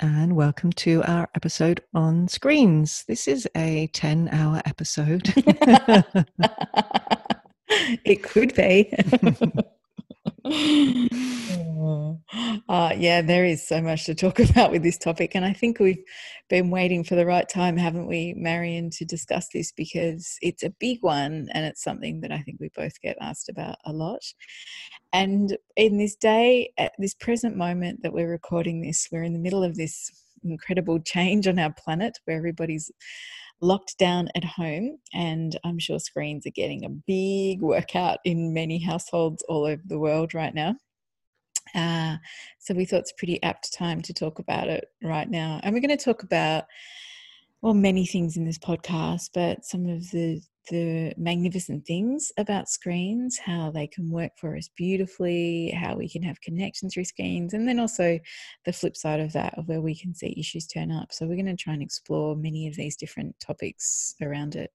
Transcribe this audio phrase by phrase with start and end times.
[0.00, 3.04] And welcome to our episode on screens.
[3.06, 5.32] This is a 10 hour episode.
[8.04, 8.92] it could be.
[12.68, 15.34] uh, yeah, there is so much to talk about with this topic.
[15.34, 16.02] And I think we've
[16.48, 20.74] been waiting for the right time, haven't we, Marion, to discuss this because it's a
[20.80, 24.22] big one and it's something that I think we both get asked about a lot.
[25.12, 29.38] And in this day, at this present moment that we're recording this, we're in the
[29.38, 30.10] middle of this
[30.44, 32.90] incredible change on our planet where everybody's
[33.60, 38.78] locked down at home, and I'm sure screens are getting a big workout in many
[38.78, 40.74] households all over the world right now.
[41.74, 42.16] Uh,
[42.58, 45.60] so we thought it's a pretty apt time to talk about it right now.
[45.62, 46.64] And we're going to talk about,
[47.60, 53.38] well, many things in this podcast, but some of the the magnificent things about screens,
[53.38, 57.68] how they can work for us beautifully, how we can have connection through screens, and
[57.68, 58.18] then also
[58.64, 61.12] the flip side of that, of where we can see issues turn up.
[61.12, 64.70] So, we're going to try and explore many of these different topics around it.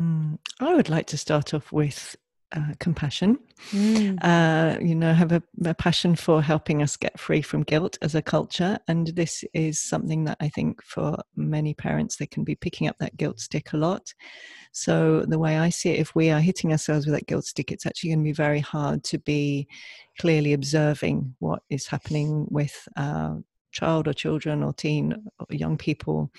[0.00, 2.16] Mm, I would like to start off with
[2.52, 3.38] uh, compassion.
[3.72, 4.18] Mm.
[4.22, 8.14] Uh, you know, have a, a, passion for helping us get free from guilt as
[8.14, 8.78] a culture.
[8.88, 12.96] And this is something that I think for many parents, they can be picking up
[12.98, 14.14] that guilt stick a lot.
[14.72, 17.72] So, the way I see it, if we are hitting ourselves with that guilt stick,
[17.72, 19.68] it's actually going to be very hard to be
[20.18, 26.30] clearly observing what is happening with our child or children or teen or young people.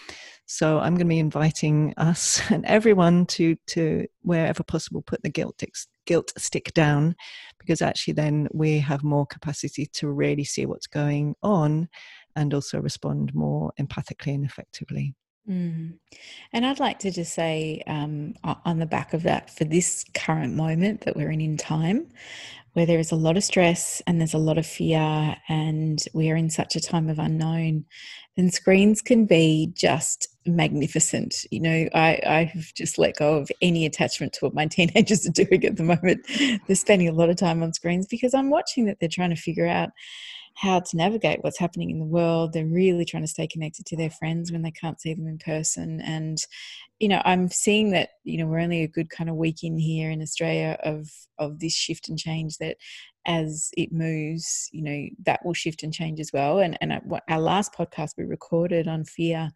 [0.45, 5.29] So I'm going to be inviting us and everyone to to wherever possible put the
[5.29, 5.63] guilt
[6.09, 7.15] guilt stick down
[7.59, 11.87] because actually then we have more capacity to really see what's going on
[12.35, 15.13] and also respond more empathically and effectively.
[15.47, 15.99] Mm.
[16.51, 18.33] And I'd like to just say um,
[18.65, 22.07] on the back of that, for this current moment that we're in in time,
[22.73, 26.31] where there is a lot of stress and there's a lot of fear, and we
[26.31, 27.85] are in such a time of unknown,
[28.39, 31.45] then screens can be just magnificent.
[31.51, 35.31] You know, I, I've just let go of any attachment to what my teenagers are
[35.31, 36.25] doing at the moment.
[36.65, 39.35] They're spending a lot of time on screens because I'm watching that they're trying to
[39.35, 39.89] figure out
[40.55, 42.53] how to navigate what's happening in the world.
[42.53, 45.37] They're really trying to stay connected to their friends when they can't see them in
[45.37, 46.01] person.
[46.01, 46.37] And,
[46.99, 49.77] you know, I'm seeing that, you know, we're only a good kind of week in
[49.77, 52.77] here in Australia of of this shift and change that
[53.29, 56.59] as it moves, you know, that will shift and change as well.
[56.59, 59.51] And and our last podcast we recorded on fear,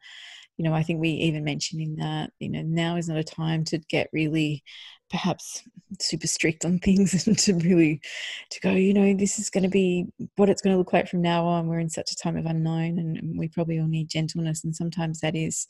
[0.57, 3.23] you know, I think we even mentioned in that, you know, now is not a
[3.23, 4.63] time to get really
[5.09, 5.63] perhaps
[6.00, 8.00] super strict on things and to really
[8.50, 10.07] to go you know this is going to be
[10.38, 11.67] what it's going to look like from now on.
[11.67, 14.63] We're in such a time of unknown and we probably all need gentleness.
[14.63, 15.67] And sometimes that is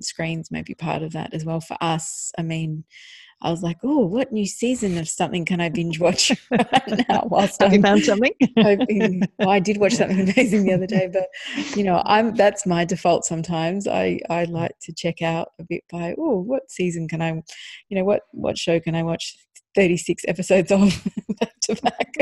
[0.00, 1.60] screens may be part of that as well.
[1.60, 2.84] For us i mean
[3.42, 7.26] I was like, oh, what new season of something can I binge watch right now?
[7.30, 8.34] Whilst I'm, found something?
[8.58, 11.26] hoping, well, I did watch something amazing the other day, but
[11.76, 13.24] you know, I'm that's my default.
[13.24, 17.42] Sometimes I I like to check out a bit by oh, what season can I,
[17.88, 19.36] you know, what what show can I watch
[19.74, 20.80] 36 episodes of
[21.40, 22.12] back to back.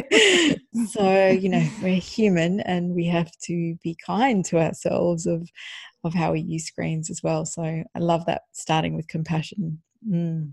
[0.90, 5.48] so, you know, we're human and we have to be kind to ourselves of
[6.04, 7.44] of how we use screens as well.
[7.44, 9.82] So I love that starting with compassion.
[10.08, 10.52] Mm.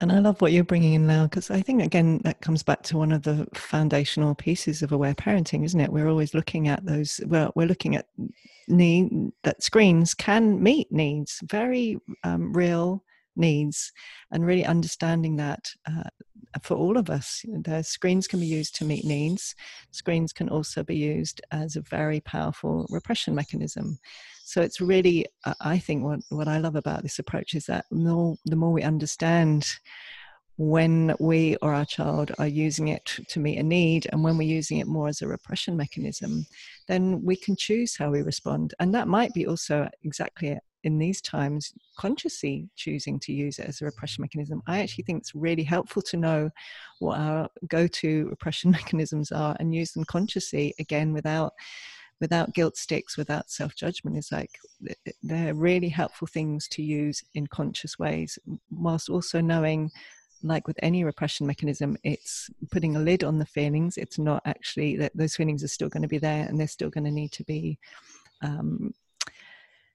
[0.00, 2.82] And I love what you're bringing in now because I think, again, that comes back
[2.84, 5.92] to one of the foundational pieces of aware parenting, isn't it?
[5.92, 8.06] We're always looking at those, well, we're looking at
[8.68, 9.10] need
[9.44, 13.04] that screens can meet needs, very um, real
[13.36, 13.92] needs,
[14.32, 16.10] and really understanding that uh,
[16.62, 17.44] for all of us.
[17.44, 19.54] The screens can be used to meet needs,
[19.90, 23.98] screens can also be used as a very powerful repression mechanism.
[24.52, 25.24] So it's really,
[25.62, 28.82] I think, what, what I love about this approach is that more, the more we
[28.82, 29.66] understand
[30.58, 34.42] when we or our child are using it to meet a need and when we're
[34.46, 36.44] using it more as a repression mechanism,
[36.86, 38.74] then we can choose how we respond.
[38.78, 43.80] And that might be also exactly in these times consciously choosing to use it as
[43.80, 44.60] a repression mechanism.
[44.66, 46.50] I actually think it's really helpful to know
[46.98, 51.54] what our go to repression mechanisms are and use them consciously again without
[52.22, 54.58] without guilt sticks, without self judgment, is like
[55.22, 58.38] they're really helpful things to use in conscious ways,
[58.70, 59.90] whilst also knowing
[60.44, 63.96] like with any repression mechanism, it's putting a lid on the feelings.
[63.98, 66.90] It's not actually that those feelings are still going to be there and they're still
[66.90, 67.78] going to need to be
[68.40, 68.92] um,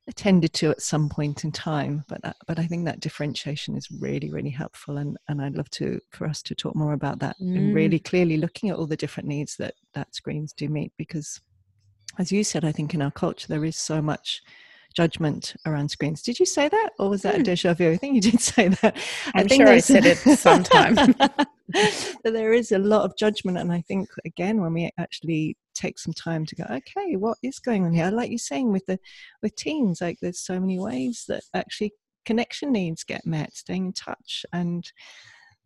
[0.07, 2.03] attended to at some point in time.
[2.07, 5.69] But uh, but I think that differentiation is really really helpful, and and I'd love
[5.71, 7.55] to for us to talk more about that mm.
[7.55, 11.41] and really clearly looking at all the different needs that that screens do meet because,
[12.17, 14.41] as you said, I think in our culture there is so much
[14.97, 16.23] judgment around screens.
[16.23, 17.43] Did you say that, or was that a hmm.
[17.43, 17.91] deja vu?
[17.91, 18.97] I think you did say that.
[19.35, 21.15] I'm I think sure I said it sometime.
[22.23, 25.99] But there is a lot of judgment, and I think again when we actually take
[25.99, 28.09] some time to go, okay, what is going on here?
[28.09, 28.97] Like you're saying with the
[29.43, 31.91] with teens, like there's so many ways that actually
[32.23, 34.89] connection needs get met, staying in touch, and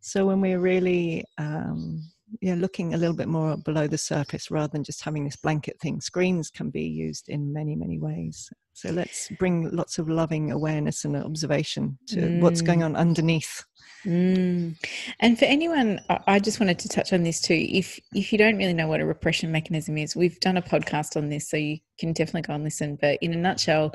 [0.00, 2.02] so when we're really um,
[2.40, 5.78] yeah, looking a little bit more below the surface rather than just having this blanket
[5.80, 6.00] thing.
[6.00, 8.50] Screens can be used in many, many ways.
[8.74, 12.40] So let's bring lots of loving awareness and observation to mm.
[12.40, 12.86] what's going mm.
[12.86, 13.64] on underneath.
[14.04, 14.76] Mm.
[15.20, 17.54] And for anyone, I just wanted to touch on this too.
[17.54, 21.16] If if you don't really know what a repression mechanism is, we've done a podcast
[21.16, 22.98] on this, so you can definitely go and listen.
[23.00, 23.94] But in a nutshell,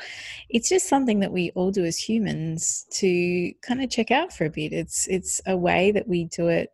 [0.49, 4.45] it's just something that we all do as humans to kind of check out for
[4.45, 4.71] a bit.
[4.71, 6.69] It's it's a way that we do it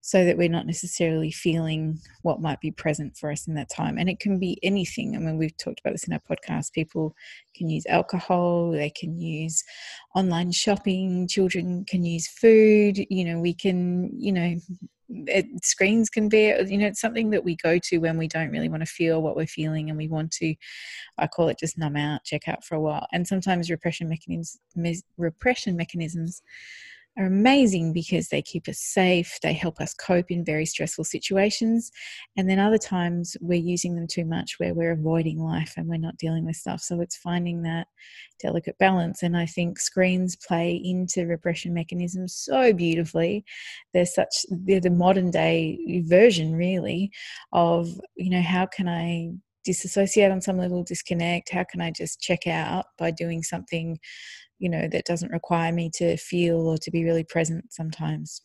[0.00, 3.98] so that we're not necessarily feeling what might be present for us in that time.
[3.98, 5.14] And it can be anything.
[5.14, 6.72] I mean, we've talked about this in our podcast.
[6.72, 7.14] People
[7.58, 9.62] can use alcohol, they can use
[10.14, 13.04] online shopping, children can use food.
[13.10, 14.54] You know, we can, you know,
[15.08, 18.50] it, screens can be you know it's something that we go to when we don't
[18.50, 20.54] really want to feel what we're feeling and we want to
[21.16, 24.58] i call it just numb out check out for a while and sometimes repression mechanisms
[25.16, 26.42] repression mechanisms
[27.18, 31.90] are amazing because they keep us safe, they help us cope in very stressful situations.
[32.36, 35.96] And then other times we're using them too much where we're avoiding life and we're
[35.96, 36.80] not dealing with stuff.
[36.80, 37.88] So it's finding that
[38.40, 39.22] delicate balance.
[39.22, 43.44] And I think screens play into repression mechanisms so beautifully.
[43.92, 47.10] They're such, they're the modern day version, really,
[47.52, 49.32] of, you know, how can I
[49.64, 51.50] disassociate on some level, disconnect?
[51.50, 53.98] How can I just check out by doing something
[54.58, 58.42] you know that doesn't require me to feel or to be really present sometimes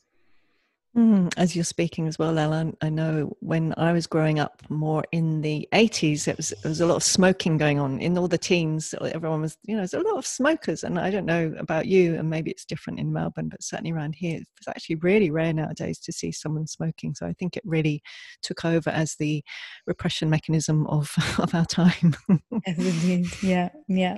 [0.95, 5.04] Mm, as you're speaking as well, Lael, I know when I was growing up more
[5.12, 8.28] in the 80s, it was, there was a lot of smoking going on in all
[8.28, 8.94] the teens.
[9.01, 10.84] Everyone was, you know, there's a lot of smokers.
[10.84, 14.13] And I don't know about you, and maybe it's different in Melbourne, but certainly around
[14.13, 17.16] here, it's actually really rare nowadays to see someone smoking.
[17.16, 18.04] So I think it really
[18.44, 19.44] took over as the
[19.88, 22.16] repression mechanism of, of our time.
[23.42, 24.18] yeah, yeah.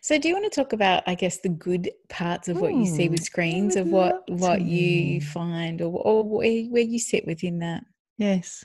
[0.00, 2.80] So do you want to talk about, I guess, the good parts of what mm,
[2.80, 6.98] you see with hmm, screens, of what, what you find or or where, where you
[6.98, 7.82] sit within that.
[8.18, 8.64] Yes,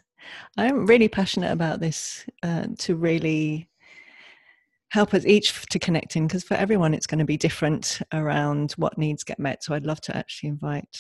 [0.58, 3.70] I'm really passionate about this uh, to really
[4.92, 8.74] help us each to connect in because for everyone it's going to be different around
[8.74, 9.64] what needs get met.
[9.64, 10.98] So I'd love to actually invite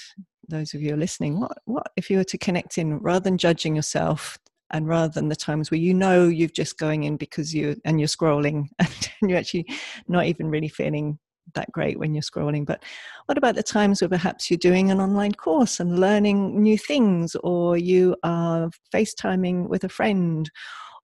[0.48, 1.40] those of you listening.
[1.40, 4.38] What what if you were to connect in rather than judging yourself
[4.72, 8.00] and rather than the times where you know you've just going in because you and
[8.00, 9.66] you're scrolling and you're actually
[10.08, 11.20] not even really feeling
[11.54, 12.66] that great when you're scrolling.
[12.66, 12.84] But
[13.26, 17.36] what about the times where perhaps you're doing an online course and learning new things,
[17.44, 20.50] or you are FaceTiming with a friend,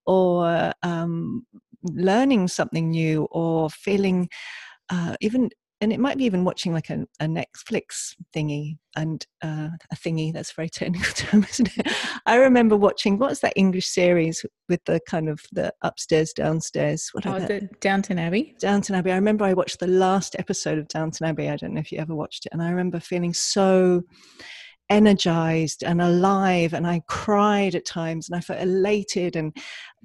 [0.05, 1.45] or um,
[1.83, 4.29] learning something new, or feeling
[4.89, 5.49] uh, even
[5.81, 10.31] and it might be even watching like a, a Netflix thingy and uh, a thingy.
[10.31, 11.91] That's a very technical term, isn't it?
[12.25, 17.09] I remember watching what's that English series with the kind of the upstairs downstairs.
[17.11, 18.55] What oh, the Downton Abbey.
[18.59, 19.11] Downton Abbey.
[19.11, 21.49] I remember I watched the last episode of Downton Abbey.
[21.49, 24.03] I don't know if you ever watched it, and I remember feeling so
[24.89, 29.57] energized and alive and i cried at times and i felt elated and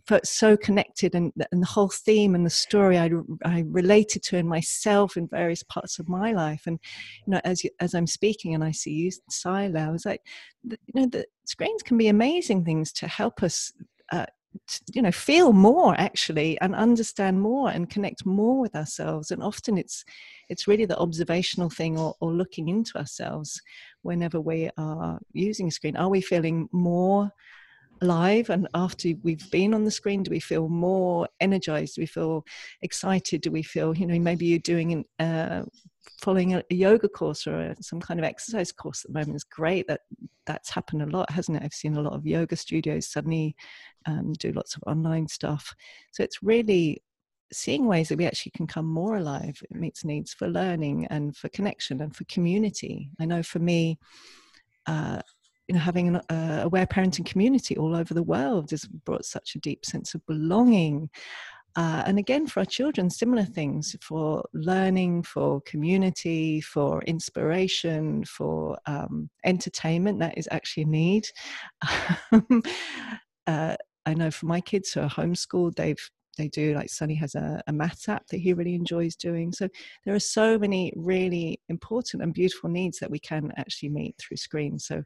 [0.06, 3.10] felt so connected and, and the whole theme and the story I,
[3.44, 6.62] I related to in myself in various parts of my life.
[6.66, 6.78] And
[7.26, 10.22] you know as you, as I'm speaking and I see you silent I was like
[10.64, 13.72] you know the screens can be amazing things to help us
[14.12, 14.26] uh,
[14.92, 19.30] you know feel more actually and understand more and connect more with ourselves.
[19.30, 20.04] And often it's
[20.49, 23.61] it's really the observational thing or, or looking into ourselves
[24.02, 25.97] whenever we are using a screen.
[25.97, 27.33] Are we feeling more
[28.02, 31.97] live and after we've been on the screen do we feel more energized?
[31.97, 32.45] Do we feel
[32.83, 33.42] excited?
[33.42, 35.64] Do we feel you know maybe you're doing an uh,
[36.21, 39.45] following a, yoga course or a, some kind of exercise course at the moment is
[39.45, 40.00] great that
[40.47, 41.62] that's happened a lot hasn't it?
[41.62, 43.54] I've seen a lot of yoga studios suddenly
[44.07, 45.75] um, do lots of online stuff.
[46.12, 47.02] So it's really
[47.52, 49.61] seeing ways that we actually can come more alive.
[49.71, 53.11] It meets needs for learning and for connection and for community.
[53.19, 53.99] I know for me
[54.87, 55.21] uh,
[55.70, 59.54] you know, having an uh, aware parenting community all over the world has brought such
[59.54, 61.08] a deep sense of belonging.
[61.76, 68.76] Uh, and again, for our children, similar things for learning, for community, for inspiration, for
[68.86, 70.18] um, entertainment.
[70.18, 71.26] That is actually a need.
[73.46, 77.36] uh, I know for my kids who are homeschooled, they've they do like Sunny has
[77.36, 79.52] a, a maths app that he really enjoys doing.
[79.52, 79.68] So
[80.04, 84.38] there are so many really important and beautiful needs that we can actually meet through
[84.38, 84.86] screens.
[84.86, 85.04] So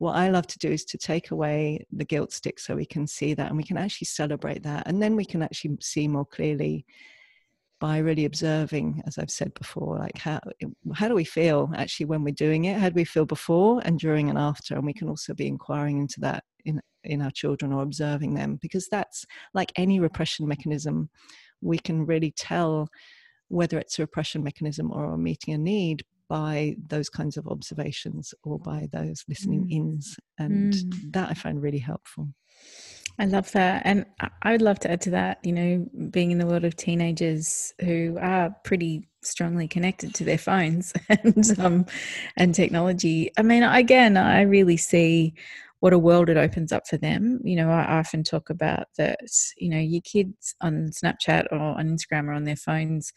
[0.00, 3.06] what I love to do is to take away the guilt stick so we can
[3.06, 4.84] see that and we can actually celebrate that.
[4.86, 6.86] And then we can actually see more clearly
[7.80, 10.40] by really observing, as I've said before, like how
[10.94, 12.78] how do we feel actually when we're doing it?
[12.78, 14.74] How do we feel before and during and after?
[14.74, 18.58] And we can also be inquiring into that in in our children or observing them
[18.62, 21.10] because that's like any repression mechanism.
[21.60, 22.88] We can really tell
[23.48, 28.56] whether it's a repression mechanism or meeting a need by those kinds of observations or
[28.60, 29.72] by those listening mm.
[29.72, 30.16] ins.
[30.38, 31.12] And mm.
[31.12, 32.28] that I find really helpful.
[33.18, 33.82] I love that.
[33.84, 34.06] And
[34.42, 37.74] I would love to add to that, you know, being in the world of teenagers
[37.80, 41.84] who are pretty strongly connected to their phones and um
[42.36, 43.30] and technology.
[43.36, 45.34] I mean, again, I really see
[45.80, 47.40] what a world it opens up for them.
[47.42, 49.18] You know, I often talk about that,
[49.56, 53.12] you know, your kids on Snapchat or on Instagram or on their phones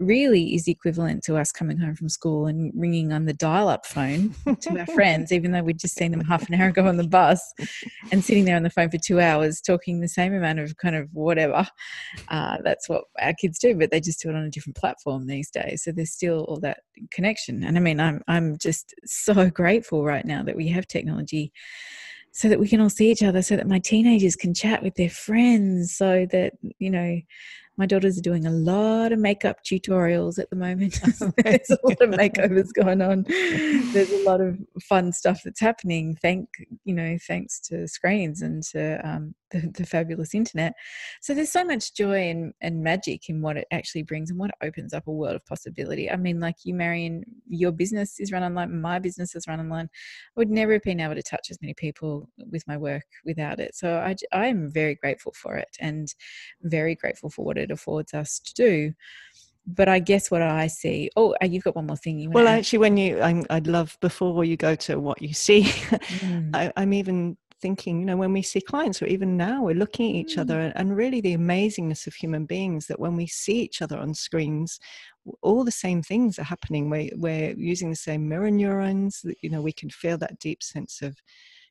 [0.00, 3.84] really is equivalent to us coming home from school and ringing on the dial up
[3.84, 6.96] phone to our friends, even though we'd just seen them half an hour ago on
[6.96, 7.52] the bus
[8.10, 10.96] and sitting there on the phone for two hours talking the same amount of kind
[10.96, 11.66] of whatever.
[12.28, 15.26] Uh, that's what our kids do, but they just do it on a different platform
[15.26, 15.84] these days.
[15.84, 16.80] So there's still all that
[17.12, 17.62] connection.
[17.62, 21.52] And I mean, I'm, I'm just so grateful right now that we have technology
[22.36, 24.94] so that we can all see each other so that my teenagers can chat with
[24.96, 27.18] their friends so that you know
[27.78, 31.00] my daughters are doing a lot of makeup tutorials at the moment.
[31.44, 33.24] There's a lot of makeovers going on.
[33.92, 36.16] There's a lot of fun stuff that's happening.
[36.20, 36.48] Thank
[36.84, 40.72] you know, thanks to screens and to um, the, the, fabulous internet.
[41.20, 44.50] So there's so much joy and, and magic in what it actually brings and what
[44.50, 46.10] it opens up a world of possibility.
[46.10, 48.80] I mean, like you, Marion, your business is run online.
[48.80, 49.90] My business is run online.
[50.36, 53.60] I would never have been able to touch as many people with my work without
[53.60, 53.74] it.
[53.76, 56.08] So I, I am very grateful for it and
[56.62, 58.92] very grateful for what it it affords us to do
[59.68, 61.10] but I guess what I see.
[61.16, 62.20] Oh, uh, you've got one more thing.
[62.20, 65.64] You well, actually, when you, i would love before you go to what you see.
[66.20, 66.54] Mm.
[66.54, 70.10] I, am even thinking, you know, when we see clients, or even now, we're looking
[70.10, 70.40] at each mm.
[70.40, 74.14] other, and really the amazingness of human beings that when we see each other on
[74.14, 74.78] screens,
[75.42, 76.90] all the same things are happening.
[76.90, 79.24] We're, we're using the same mirror neurons.
[79.42, 81.16] You know, we can feel that deep sense of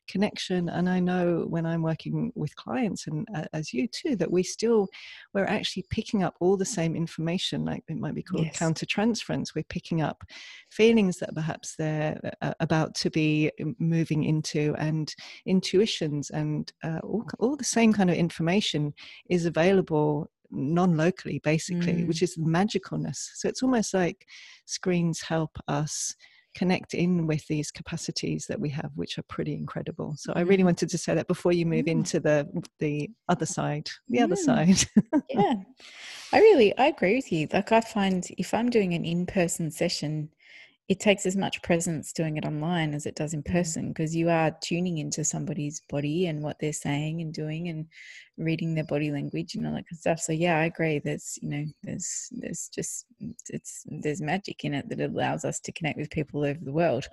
[0.08, 4.30] connection and i know when i'm working with clients and uh, as you too that
[4.30, 4.88] we still
[5.34, 8.58] we're actually picking up all the same information like it might be called yes.
[8.58, 10.22] countertransference we're picking up
[10.70, 15.14] feelings that perhaps they're uh, about to be um, moving into and
[15.46, 18.92] intuitions and uh, all, all the same kind of information
[19.28, 22.06] is available non-locally basically mm.
[22.06, 24.26] which is magicalness so it's almost like
[24.64, 26.14] screens help us
[26.56, 30.14] connect in with these capacities that we have which are pretty incredible.
[30.16, 32.38] So i really wanted to say that before you move into the
[32.78, 34.78] the other side the other side.
[35.28, 35.54] Yeah.
[36.32, 37.46] I really i agree with you.
[37.52, 40.30] Like i find if i'm doing an in-person session
[40.88, 43.52] it takes as much presence doing it online as it does in mm-hmm.
[43.52, 47.86] person because you are tuning into somebody's body and what they're saying and doing and
[48.38, 50.20] reading their body language and all that kind of stuff.
[50.20, 51.00] So yeah, I agree.
[51.00, 53.06] There's you know there's there's just
[53.48, 57.06] it's there's magic in it that allows us to connect with people over the world.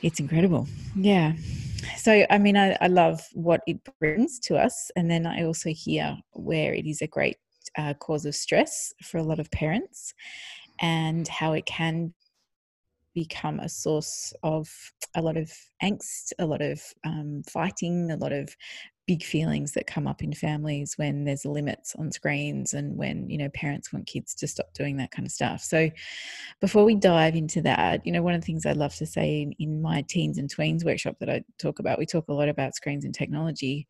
[0.00, 0.66] It's incredible.
[0.96, 1.34] Yeah.
[1.98, 5.70] So I mean I, I love what it brings to us and then I also
[5.70, 7.36] hear where it is a great
[7.76, 10.14] uh, cause of stress for a lot of parents
[10.80, 12.12] and how it can
[13.14, 14.70] become a source of
[15.14, 15.52] a lot of
[15.82, 18.56] angst, a lot of um, fighting, a lot of
[19.06, 23.36] big feelings that come up in families when there's limits on screens and when you
[23.36, 25.60] know parents want kids to stop doing that kind of stuff.
[25.60, 25.90] So
[26.60, 29.42] before we dive into that you know one of the things i'd love to say
[29.42, 32.48] in, in my teens and tweens workshop that i talk about we talk a lot
[32.48, 33.86] about screens and technology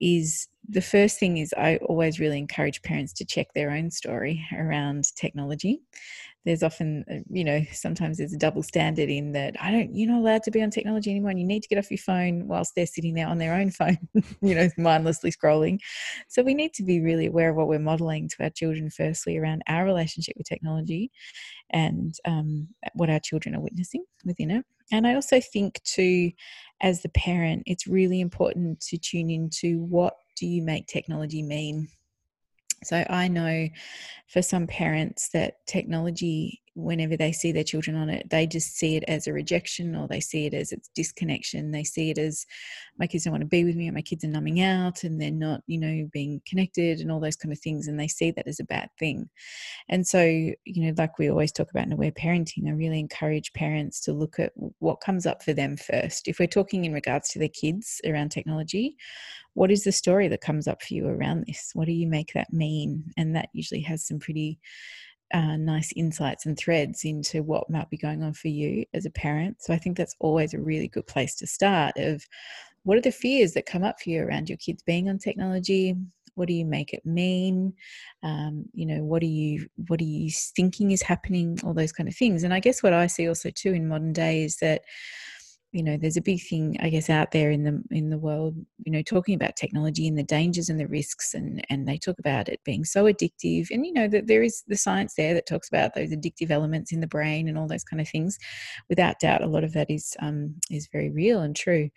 [0.00, 4.44] is the first thing is I always really encourage parents to check their own story
[4.56, 5.80] around technology.
[6.44, 10.10] There's often uh, you know sometimes there's a double standard in that i don't you're
[10.10, 12.46] not allowed to be on technology anymore and you need to get off your phone
[12.46, 13.96] whilst they're sitting there on their own phone
[14.42, 15.78] you know mindlessly scrolling.
[16.28, 19.38] So we need to be really aware of what we're modeling to our children firstly
[19.38, 21.10] around our relationship with technology
[21.70, 24.66] and um, what our children are witnessing within it.
[24.92, 26.30] And i also think too
[26.82, 31.88] as the parent it's really important to tune into what do you make technology mean?
[32.82, 33.68] So I know
[34.28, 38.96] for some parents that technology whenever they see their children on it, they just see
[38.96, 41.70] it as a rejection or they see it as it's disconnection.
[41.70, 42.46] They see it as
[42.98, 45.20] my kids don't want to be with me or my kids are numbing out and
[45.20, 47.86] they're not, you know, being connected and all those kind of things.
[47.86, 49.28] And they see that as a bad thing.
[49.88, 53.52] And so, you know, like we always talk about in aware parenting, I really encourage
[53.52, 56.26] parents to look at what comes up for them first.
[56.26, 58.96] If we're talking in regards to their kids around technology,
[59.54, 61.70] what is the story that comes up for you around this?
[61.74, 63.04] What do you make that mean?
[63.16, 64.58] And that usually has some pretty
[65.32, 69.10] uh, nice insights and threads into what might be going on for you as a
[69.10, 69.62] parent.
[69.62, 72.26] So I think that's always a really good place to start of
[72.84, 75.96] what are the fears that come up for you around your kids being on technology?
[76.34, 77.72] What do you make it mean?
[78.22, 81.58] Um, you know, what are you what are you thinking is happening?
[81.64, 82.42] All those kind of things.
[82.42, 84.82] And I guess what I see also too in modern day is that
[85.74, 88.54] you know there's a big thing i guess out there in the in the world
[88.84, 92.18] you know talking about technology and the dangers and the risks and and they talk
[92.18, 95.46] about it being so addictive and you know that there is the science there that
[95.46, 98.38] talks about those addictive elements in the brain and all those kind of things.
[98.88, 101.90] Without doubt a lot of that is um is very real and true.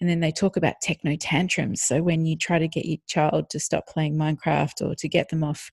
[0.00, 1.82] And then they talk about techno tantrums.
[1.82, 5.28] So when you try to get your child to stop playing minecraft or to get
[5.28, 5.70] them off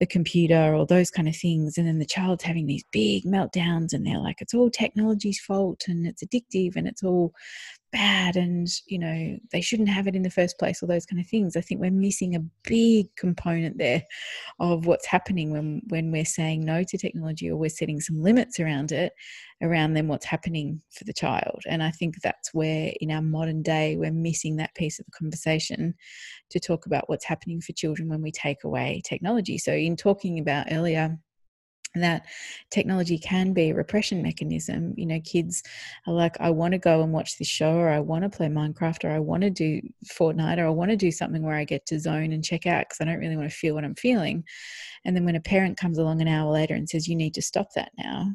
[0.00, 3.92] the computer or those kind of things and then the child's having these big meltdowns
[3.92, 7.32] and they're like it's all technology's fault and it's addictive and all
[7.94, 11.20] bad and you know they shouldn't have it in the first place all those kind
[11.20, 11.56] of things.
[11.56, 14.02] I think we're missing a big component there
[14.58, 18.58] of what's happening when when we're saying no to technology or we're setting some limits
[18.58, 19.12] around it
[19.62, 21.62] around then what's happening for the child.
[21.68, 25.12] And i think that's where in our modern day we're missing that piece of the
[25.12, 25.94] conversation
[26.50, 29.58] to talk about what's happening for children when we take away technology.
[29.58, 31.16] So in talking about earlier
[31.96, 32.26] that
[32.70, 34.94] technology can be a repression mechanism.
[34.96, 35.62] You know, kids
[36.06, 38.48] are like, I want to go and watch this show, or I want to play
[38.48, 41.64] Minecraft, or I want to do Fortnite, or I want to do something where I
[41.64, 43.94] get to zone and check out because I don't really want to feel what I'm
[43.94, 44.44] feeling.
[45.04, 47.42] And then when a parent comes along an hour later and says, You need to
[47.42, 48.34] stop that now,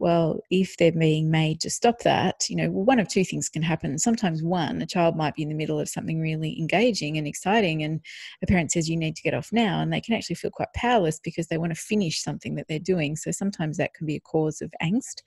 [0.00, 3.48] well, if they're being made to stop that, you know, well, one of two things
[3.48, 3.98] can happen.
[3.98, 7.82] Sometimes, one, a child might be in the middle of something really engaging and exciting,
[7.82, 8.00] and
[8.42, 9.80] a parent says, You need to get off now.
[9.80, 12.78] And they can actually feel quite powerless because they want to finish something that they're
[12.78, 13.16] doing.
[13.16, 15.22] So sometimes that can be a cause of angst.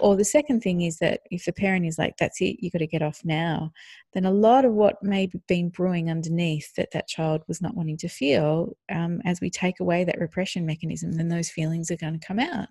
[0.00, 2.80] Or the second thing is that if the parent is like, That's it, you've got
[2.80, 3.72] to get off now,
[4.12, 7.74] then a lot of what may have been brewing underneath that that child was not
[7.74, 11.96] wanting to feel, um, as we take away that repression mechanism, then those feelings are
[11.96, 12.68] going to come out.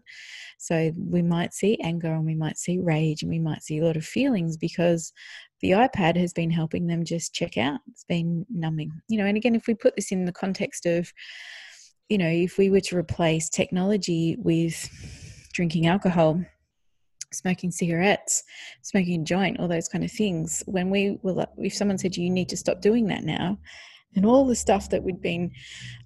[0.62, 3.84] So we might see anger and we might see rage and we might see a
[3.84, 5.12] lot of feelings because
[5.62, 7.80] the iPad has been helping them just check out.
[7.91, 9.26] It's been numbing, you know.
[9.26, 11.12] And again, if we put this in the context of,
[12.10, 14.88] you know, if we were to replace technology with
[15.52, 16.45] drinking alcohol,
[17.34, 18.43] smoking cigarettes,
[18.84, 22.30] smoking a joint, all those kind of things, when we will, if someone said you
[22.30, 23.58] need to stop doing that now,
[24.15, 25.52] and all the stuff that we'd been,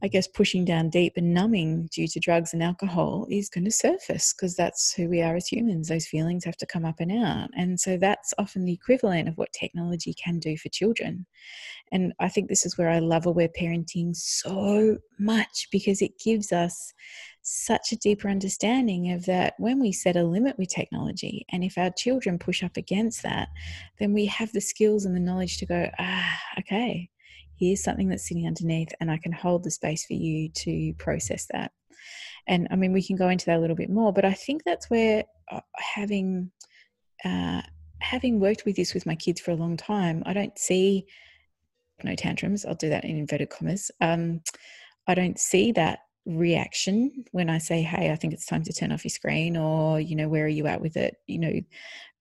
[0.03, 3.71] I guess, pushing down deep and numbing due to drugs and alcohol is going to
[3.71, 5.87] surface because that's who we are as humans.
[5.87, 7.49] Those feelings have to come up and out.
[7.55, 11.25] And so that's often the equivalent of what technology can do for children.
[11.91, 16.51] And I think this is where I love aware parenting so much because it gives
[16.51, 16.93] us
[17.41, 21.77] such a deeper understanding of that when we set a limit with technology and if
[21.77, 23.49] our children push up against that
[23.99, 27.07] then we have the skills and the knowledge to go ah okay
[27.59, 31.47] here's something that's sitting underneath and i can hold the space for you to process
[31.51, 31.71] that.
[32.47, 34.63] And i mean we can go into that a little bit more but i think
[34.63, 36.51] that's where uh, having
[37.23, 37.61] uh,
[38.01, 41.05] having worked with this with my kids for a long time i don't see
[42.03, 44.41] no tantrums i'll do that in inverted commas um,
[45.07, 48.91] i don't see that reaction when i say hey i think it's time to turn
[48.91, 51.15] off your screen or you know where are you at with it?
[51.27, 51.61] You know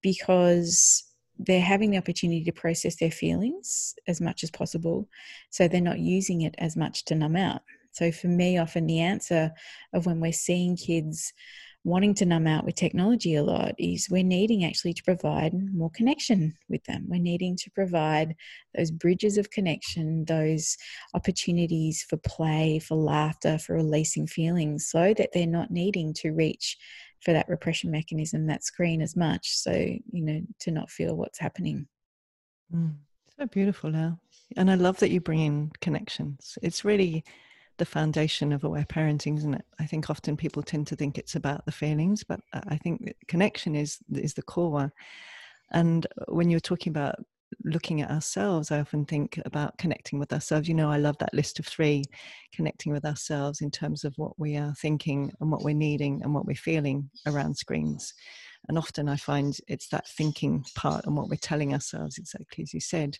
[0.05, 1.03] because
[1.39, 5.07] they're having the opportunity to process their feelings as much as possible.
[5.49, 7.61] So they're not using it as much to numb out.
[7.91, 9.51] So for me, often the answer
[9.93, 11.33] of when we're seeing kids
[11.85, 15.91] wanting to numb out with technology a lot is we're needing actually to provide more
[15.91, 17.05] connection with them.
[17.07, 18.35] We're needing to provide
[18.75, 20.77] those bridges of connection, those
[21.13, 26.75] opportunities for play, for laughter, for releasing feelings, so that they're not needing to reach
[27.25, 29.57] for that repression mechanism, that screen as much.
[29.57, 31.87] So, you know, to not feel what's happening.
[32.73, 32.93] Mm,
[33.37, 34.19] so beautiful now.
[34.55, 36.57] And I love that you bring in connections.
[36.61, 37.25] It's really
[37.77, 39.65] the foundation of aware parenting, isn't it?
[39.79, 43.75] I think often people tend to think it's about the feelings, but I think connection
[43.75, 44.69] is is the core.
[44.69, 44.91] One.
[45.71, 47.15] And when you're talking about
[47.63, 50.67] looking at ourselves, I often think about connecting with ourselves.
[50.67, 52.03] You know, I love that list of three
[52.53, 56.33] connecting with ourselves in terms of what we are thinking and what we're needing and
[56.33, 58.13] what we're feeling around screens.
[58.67, 62.73] And often I find it's that thinking part and what we're telling ourselves, exactly as
[62.73, 63.17] you said,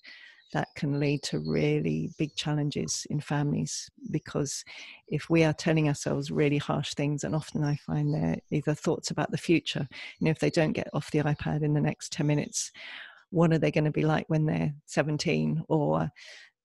[0.54, 4.64] that can lead to really big challenges in families because
[5.08, 9.12] if we are telling ourselves really harsh things and often i find they're either thoughts
[9.12, 9.88] about the future
[10.20, 12.72] you know if they don't get off the ipad in the next 10 minutes
[13.32, 16.10] what are they going to be like when they're 17 or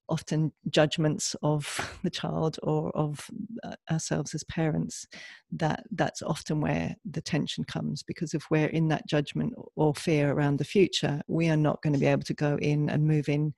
[0.08, 3.26] often judgments of the child or of
[3.62, 5.06] uh, ourselves as parents
[5.52, 10.32] that that's often where the tension comes because if we're in that judgment or fear
[10.32, 13.28] around the future we are not going to be able to go in and move
[13.28, 13.54] in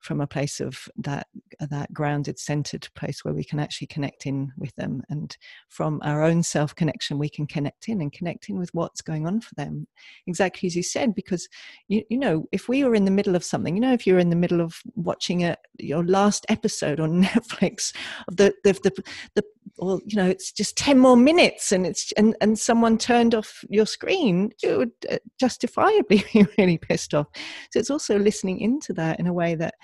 [0.00, 1.26] from a place of that
[1.60, 5.02] that grounded centered place where we can actually connect in with them.
[5.08, 5.36] And
[5.68, 9.26] from our own self connection we can connect in and connect in with what's going
[9.26, 9.86] on for them.
[10.26, 11.48] Exactly as you said because
[11.88, 14.18] you, you know if we were in the middle of something you know if you're
[14.18, 17.92] in the middle of watching a your last episode on netflix
[18.28, 19.02] the the, the,
[19.34, 19.42] the
[19.78, 23.64] well you know it's just 10 more minutes and it's and and someone turned off
[23.68, 27.26] your screen you would uh, justifiably be really pissed off.
[27.70, 29.74] So it's also listening into that in a way that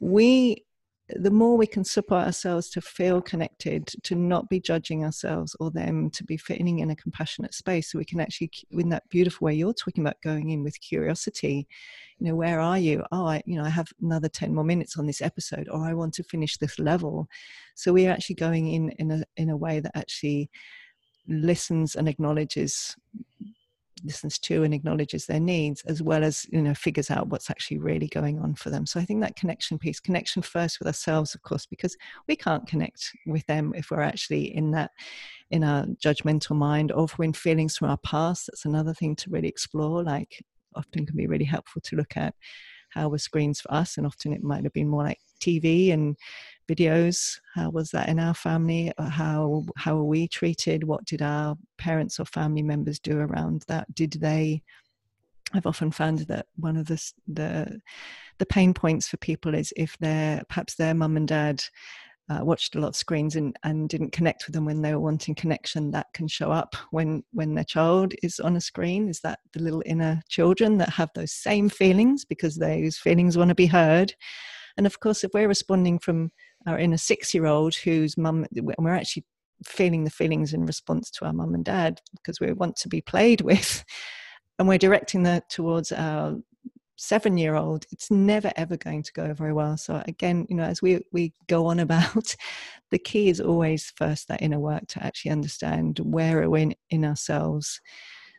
[0.00, 0.63] we
[1.08, 5.70] the more we can support ourselves to feel connected, to not be judging ourselves or
[5.70, 9.44] them, to be fitting in a compassionate space, so we can actually, in that beautiful
[9.44, 11.68] way you're talking about, going in with curiosity.
[12.18, 13.04] You know, where are you?
[13.12, 15.92] Oh, I, you know, I have another ten more minutes on this episode, or I
[15.92, 17.28] want to finish this level.
[17.74, 20.48] So we're actually going in in a in a way that actually
[21.28, 22.96] listens and acknowledges
[24.02, 27.78] listens to and acknowledges their needs as well as you know figures out what's actually
[27.78, 28.86] really going on for them.
[28.86, 32.66] So i think that connection piece connection first with ourselves of course because we can't
[32.66, 34.90] connect with them if we're actually in that
[35.50, 39.14] in a judgmental mind or if we're in feelings from our past that's another thing
[39.16, 40.42] to really explore like
[40.74, 42.34] often can be really helpful to look at
[42.90, 46.16] how were screens for us and often it might have been more like tv and
[46.66, 47.38] videos?
[47.54, 48.92] How was that in our family?
[48.98, 50.84] Uh, how how were we treated?
[50.84, 53.92] What did our parents or family members do around that?
[53.94, 54.62] Did they
[55.54, 57.80] I've often found that one of the the
[58.38, 61.62] the pain points for people is if their perhaps their mum and dad
[62.30, 65.00] uh, watched a lot of screens and, and didn't connect with them when they were
[65.00, 69.08] wanting connection that can show up when when their child is on a screen.
[69.08, 73.50] Is that the little inner children that have those same feelings because those feelings want
[73.50, 74.14] to be heard?
[74.76, 76.32] And of course if we're responding from
[76.66, 79.24] Uh, our inner six year old whose mum, we're actually
[79.64, 83.00] feeling the feelings in response to our mum and dad because we want to be
[83.00, 83.84] played with,
[84.58, 86.36] and we're directing that towards our
[86.96, 89.76] seven year old it's never ever going to go very well.
[89.76, 92.36] So again you know as we we go on about
[92.90, 96.74] the key is always first that inner work to actually understand where are we in,
[96.90, 97.80] in ourselves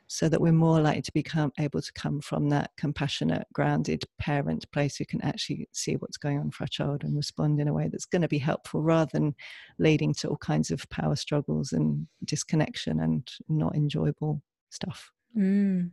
[0.07, 4.69] so that we're more likely to become able to come from that compassionate, grounded parent
[4.71, 7.73] place who can actually see what's going on for our child and respond in a
[7.73, 9.35] way that's going to be helpful rather than
[9.79, 15.11] leading to all kinds of power struggles and disconnection and not enjoyable stuff.
[15.37, 15.91] Mm.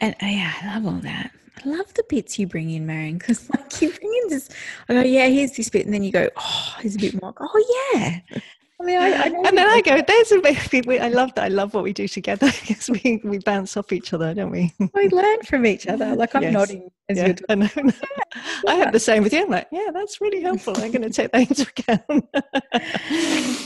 [0.00, 1.30] And uh, yeah, I love all that.
[1.64, 4.50] I love the bits you bring in, Marion, because like you bring in this,
[4.88, 7.32] I go, yeah, here's this bit, and then you go, oh, here's a bit more.
[7.40, 8.20] Oh yeah,
[8.78, 11.44] I mean, I, I and then I go, there's a bit, I love that.
[11.44, 14.74] I love what we do together because we, we bounce off each other, don't we?
[14.94, 16.06] we learn from each other.
[16.16, 16.52] Like I'm yes.
[16.52, 17.26] nodding as yeah.
[17.26, 17.62] you're talking.
[17.62, 17.92] I, know.
[18.64, 18.72] Yeah.
[18.72, 19.42] I have the same with you.
[19.42, 20.74] I'm like, yeah, that's really helpful.
[20.78, 22.24] I'm going to take that into account.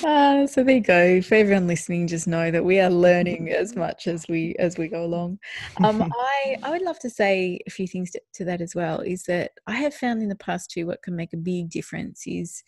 [0.04, 1.22] uh, so there you go.
[1.22, 4.88] For everyone listening, just know that we are learning as much as we as we
[4.88, 5.38] go along.
[5.82, 9.00] Um, I I would love to say a few things to, to that as well.
[9.00, 12.24] Is that I have found in the past too what can make a big difference
[12.26, 12.62] is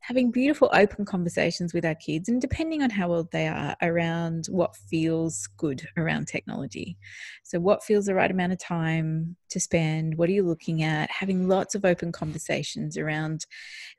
[0.00, 4.46] having beautiful open conversations with our kids and depending on how old they are around
[4.46, 6.96] what feels good around technology.
[7.42, 10.16] So what feels the right amount of time to spend?
[10.16, 11.10] What are you looking at?
[11.10, 13.46] Having lots of open conversations around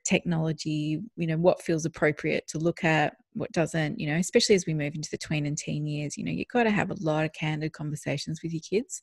[0.04, 4.66] technology you know what feels appropriate to look at what doesn't you know especially as
[4.66, 6.96] we move into the tween and teen years you know you've got to have a
[7.00, 9.02] lot of candid conversations with your kids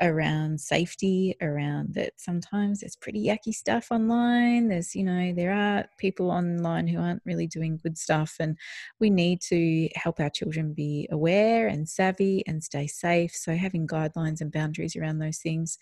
[0.00, 5.84] around safety around that sometimes there's pretty yucky stuff online there's you know there are
[5.98, 8.56] people online who aren't really doing good stuff and
[9.00, 13.34] we need to help our children be aware and savvy and stay safe.
[13.34, 15.78] So having guidelines and boundaries around those things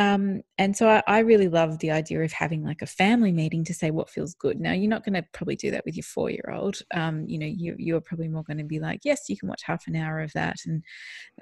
[0.00, 3.64] um, and so I, I, really love the idea of having like a family meeting
[3.64, 4.58] to say what feels good.
[4.58, 6.80] Now you're not going to probably do that with your four year old.
[6.94, 9.60] Um, you know, you, you're probably more going to be like, yes, you can watch
[9.62, 10.82] half an hour of that, and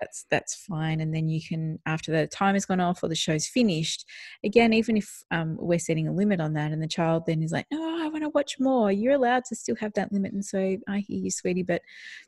[0.00, 1.00] that's that's fine.
[1.00, 4.04] And then you can, after the time has gone off or the show's finished,
[4.42, 7.52] again, even if um, we're setting a limit on that, and the child then is
[7.52, 8.90] like, no, I want to watch more.
[8.90, 10.32] You're allowed to still have that limit.
[10.32, 11.82] And so I hear you, sweetie, but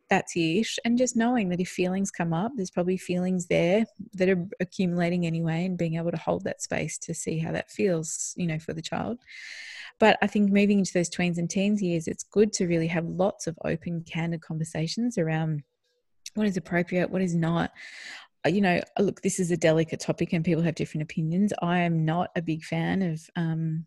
[0.09, 0.69] that's it.
[0.85, 5.27] And just knowing that if feelings come up, there's probably feelings there that are accumulating
[5.27, 8.59] anyway, and being able to hold that space to see how that feels, you know,
[8.59, 9.19] for the child.
[9.99, 13.05] But I think moving into those tweens and teens years, it's good to really have
[13.05, 15.63] lots of open, candid conversations around
[16.35, 17.73] what is appropriate, what is not.
[18.47, 21.53] Uh, you know, uh, look, this is a delicate topic and people have different opinions.
[21.61, 23.87] I am not a big fan of um,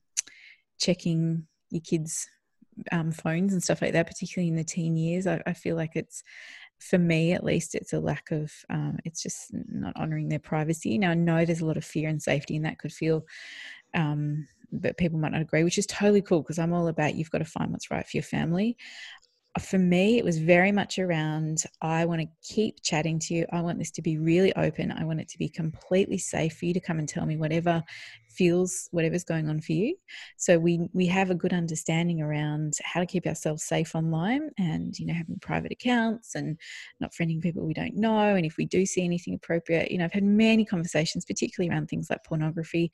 [0.79, 2.29] checking your kids'
[2.91, 5.25] um, phones and stuff like that, particularly in the teen years.
[5.25, 6.23] I, I, feel like it's,
[6.89, 10.97] for me at least, it's a lack of, um, it's just not honoring their privacy.
[10.97, 13.25] Now, I know there's a lot of fear and safety, and that could feel,
[13.93, 17.31] um, but people might not agree, which is totally cool because I'm all about you've
[17.31, 18.77] got to find what's right for your family
[19.59, 23.45] for me, it was very much around I want to keep chatting to you.
[23.51, 24.91] I want this to be really open.
[24.91, 27.83] I want it to be completely safe for you to come and tell me whatever
[28.33, 29.95] feels whatever's going on for you.
[30.37, 34.97] So we we have a good understanding around how to keep ourselves safe online and
[34.97, 36.57] you know having private accounts and
[36.99, 38.35] not friending people we don't know.
[38.35, 41.87] And if we do see anything appropriate you know i've had many conversations particularly around
[41.87, 42.91] things like pornography.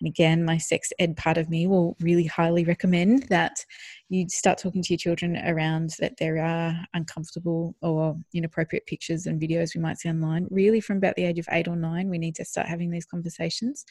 [0.00, 3.64] And again my sex ed part of me will really highly recommend that
[4.10, 9.40] you start talking to your children around that there are uncomfortable or inappropriate pictures and
[9.40, 12.18] videos we might see online really from about the age of 8 or 9 we
[12.18, 13.84] need to start having these conversations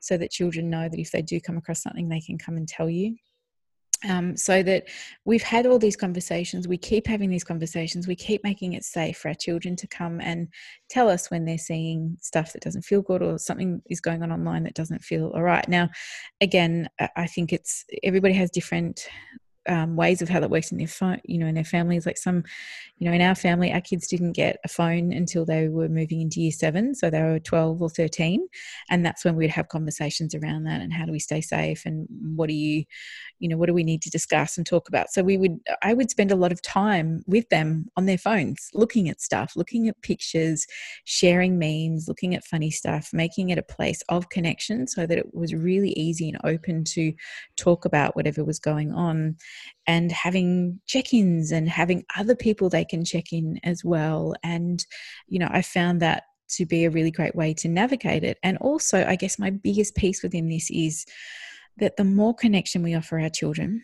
[0.00, 2.68] so that children know that if they do come across something, they can come and
[2.68, 3.16] tell you.
[4.06, 4.88] Um, so that
[5.24, 9.16] we've had all these conversations, we keep having these conversations, we keep making it safe
[9.16, 10.48] for our children to come and
[10.90, 14.30] tell us when they're seeing stuff that doesn't feel good or something is going on
[14.30, 15.66] online that doesn't feel all right.
[15.70, 15.88] Now,
[16.42, 19.08] again, I think it's everybody has different
[19.68, 22.06] um, ways of how that works in their phone, you know, in their families.
[22.06, 22.44] Like some,
[22.98, 26.20] you know, in our family, our kids didn't get a phone until they were moving
[26.20, 28.46] into year seven, so they were twelve or thirteen,
[28.90, 32.06] and that's when we'd have conversations around that and how do we stay safe and
[32.36, 32.84] what do you,
[33.38, 35.10] you know, what do we need to discuss and talk about.
[35.10, 38.70] So we would, I would spend a lot of time with them on their phones,
[38.74, 40.66] looking at stuff, looking at pictures,
[41.04, 45.34] sharing memes, looking at funny stuff, making it a place of connection, so that it
[45.34, 47.12] was really easy and open to
[47.56, 49.36] talk about whatever was going on
[49.86, 54.34] and having check-ins and having other people they can check in as well.
[54.42, 54.84] And
[55.28, 58.38] you know i found that to be a really great way to navigate it.
[58.42, 61.04] And also i guess my biggest piece within this is
[61.78, 63.82] that the more connection we offer our children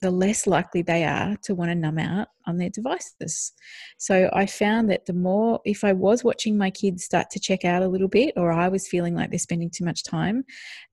[0.00, 3.52] the less likely they are to want to numb out on their devices.
[3.98, 7.64] So I found that the more, if I was watching my kids start to check
[7.64, 10.44] out a little bit, or I was feeling like they're spending too much time,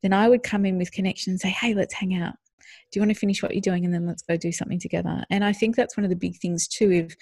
[0.02, 2.36] then I would come in with connection and say, hey, let's hang out
[2.92, 5.24] do you want to finish what you're doing and then let's go do something together?
[5.30, 7.16] And i think that's one of the big things too if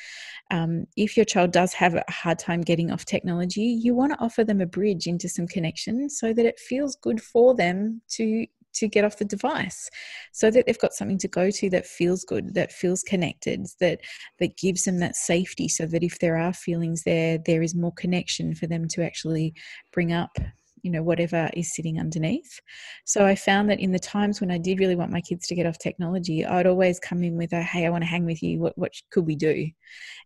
[0.51, 4.19] um, if your child does have a hard time getting off technology you want to
[4.19, 8.45] offer them a bridge into some connection so that it feels good for them to
[8.75, 9.89] to get off the device
[10.33, 13.99] so that they've got something to go to that feels good that feels connected that
[14.39, 17.93] that gives them that safety so that if there are feelings there there is more
[17.93, 19.53] connection for them to actually
[19.91, 20.37] bring up
[20.85, 22.61] you know whatever is sitting underneath.
[23.05, 25.55] So i found that in the times when i did really want my kids to
[25.55, 28.43] get off technology i'd always come in with a hey i want to hang with
[28.43, 28.59] you.
[28.59, 29.67] What, what could we do?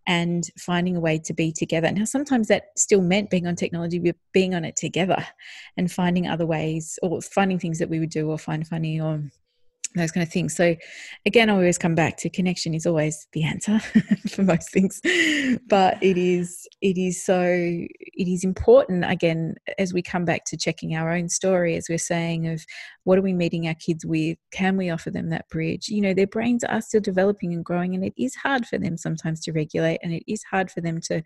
[0.06, 1.92] And finding a way to be together.
[1.92, 5.26] Now sometimes that still meant being on technology but being on it together
[5.78, 9.24] and finding other ways or finding things that we would do or find funny or
[9.96, 10.56] those kind of things.
[10.56, 10.76] So,
[11.26, 13.80] again, I always come back to connection is always the answer
[14.30, 15.02] for most things,
[15.68, 20.58] but it is it is so it is important again as we come back to
[20.58, 22.64] checking our own story, as we're saying of
[23.04, 24.38] what are we meeting our kids with?
[24.52, 25.90] Can we offer them that bridge?
[25.90, 28.98] You know, their brains are still developing and growing, and it is hard for them
[28.98, 31.24] sometimes to regulate, and it is hard for them to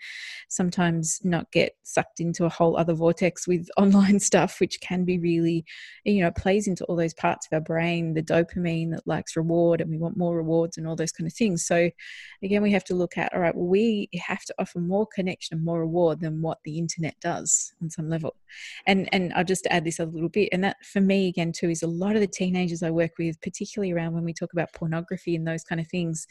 [0.48, 5.20] sometimes not get sucked into a whole other vortex with online stuff, which can be
[5.20, 5.66] really,
[6.06, 9.36] you know, plays into all those parts of our brain, the dopamine dopamine that likes
[9.36, 11.66] reward and we want more rewards and all those kind of things.
[11.66, 11.90] So
[12.42, 15.58] again, we have to look at all right, well, we have to offer more connection
[15.58, 18.36] and more reward than what the internet does on some level.
[18.86, 20.50] And and I'll just add this a little bit.
[20.52, 23.40] And that for me again too is a lot of the teenagers I work with,
[23.42, 26.28] particularly around when we talk about pornography and those kind of things,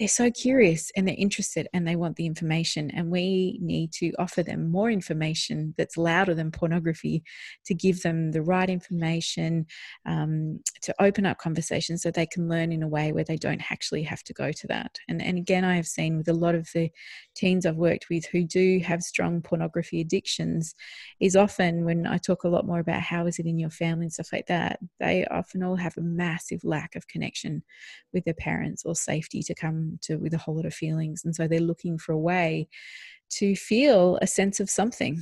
[0.00, 2.90] they're so curious and they're interested and they want the information.
[2.92, 7.22] And we need to offer them more information that's louder than pornography
[7.66, 9.66] to give them the right information,
[10.06, 13.70] um, to open up conversations so they can learn in a way where they don't
[13.70, 14.96] actually have to go to that.
[15.06, 16.88] And, and again, I have seen with a lot of the
[17.36, 20.74] teens I've worked with who do have strong pornography addictions,
[21.20, 24.06] is often when I talk a lot more about how is it in your family
[24.06, 27.62] and stuff like that, they often all have a massive lack of connection
[28.14, 31.24] with their parents or safety to come Um, to with a whole lot of feelings
[31.24, 32.68] and so they're looking for a way
[33.30, 35.20] to feel a sense of something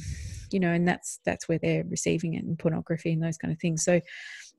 [0.50, 3.60] you know and that's that's where they're receiving it in pornography and those kind of
[3.60, 3.84] things.
[3.84, 4.00] So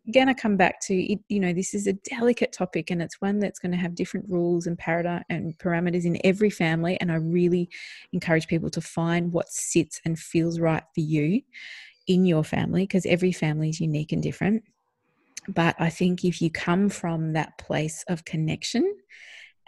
[0.08, 3.22] again i come back to it you know this is a delicate topic and it's
[3.22, 7.12] one that's going to have different rules and paradigm and parameters in every family and
[7.12, 7.69] i really
[8.13, 11.41] encourage people to find what sits and feels right for you
[12.08, 14.63] in your family because every family is unique and different.
[15.48, 18.95] But i think if you come from that place of connection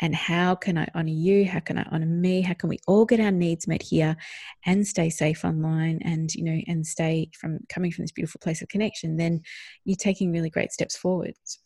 [0.01, 1.45] and how can I honor you?
[1.45, 2.41] How can I honor me?
[2.41, 4.17] How can we all get our needs met here
[4.65, 8.63] and stay safe online and, you know, and stay from coming from this beautiful place
[8.63, 9.41] of connection, then
[9.85, 11.59] you're taking really great steps forwards.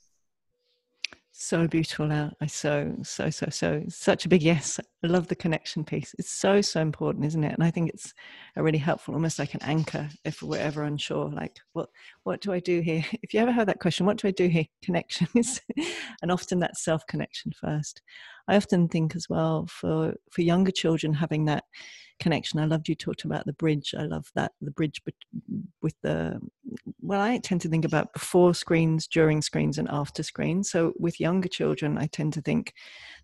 [1.32, 2.12] So beautiful.
[2.12, 4.80] I so, so, so, so, such a big yes.
[5.06, 6.16] I love the connection piece.
[6.18, 7.54] It's so, so important, isn't it?
[7.54, 8.12] And I think it's
[8.56, 11.90] a really helpful, almost like an anchor if we're ever unsure, like, what,
[12.24, 13.06] what do I do here?
[13.22, 14.66] If you ever have that question, what do I do here?
[14.84, 15.62] Connections.
[16.24, 18.02] and often that's self connection first.
[18.48, 21.66] I often think as well for, for younger children having that
[22.20, 22.60] connection.
[22.60, 23.94] I loved you talked about the bridge.
[23.98, 25.02] I love that the bridge
[25.82, 26.40] with the
[27.02, 30.70] well, I tend to think about before screens, during screens, and after screens.
[30.70, 32.74] So with younger children, I tend to think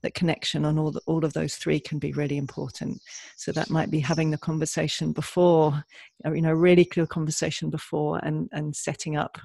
[0.01, 3.01] that connection on all the, all of those three can be really important.
[3.37, 5.83] So that might be having the conversation before,
[6.25, 9.37] you know, really clear conversation before, and and setting up,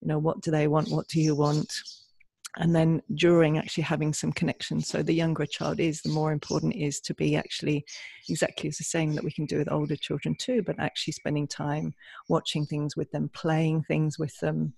[0.00, 1.72] you know, what do they want, what do you want?
[2.58, 4.80] And then during actually having some connection.
[4.80, 7.84] So the younger a child is the more important it is to be actually
[8.28, 11.46] exactly as the saying that we can do with older children too but actually spending
[11.46, 11.94] time
[12.28, 14.72] watching things with them playing things with them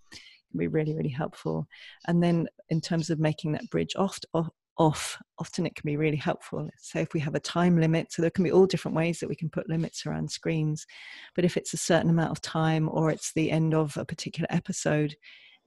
[0.51, 1.69] can be really really helpful.
[2.09, 4.19] And then in terms of making that bridge off
[4.79, 6.69] off often it can be really helpful.
[6.79, 9.29] So, if we have a time limit so there can be all different ways that
[9.29, 10.87] we can put limits around screens
[11.35, 14.47] but if it's a certain amount of time or it's the end of a particular
[14.51, 15.15] episode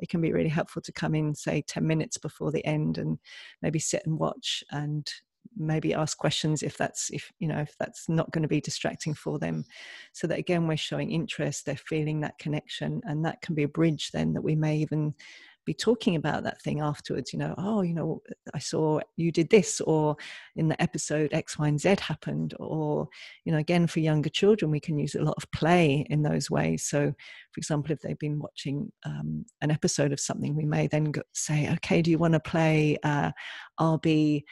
[0.02, 3.20] it can be really helpful to come in, say, 10 minutes before the end and
[3.62, 5.10] maybe sit and watch and
[5.56, 9.14] maybe ask questions if that's if you know if that's not going to be distracting
[9.14, 9.66] for them.
[10.14, 13.68] So that again we're showing interest they're feeling that connection and that can be a
[13.68, 15.14] bridge then that we may even
[15.72, 18.22] be talking about that thing afterwards you know oh you know
[18.54, 20.18] i saw you did this or
[20.58, 23.08] in the episode x y and z happened or
[23.46, 26.52] you know again for younger children we can use a lot of play in those
[26.52, 27.10] ways so
[27.52, 31.22] for example if they've been watching um, an episode of something we may then go,
[31.32, 33.32] say okay do you want to play uh,
[33.78, 34.44] i'll be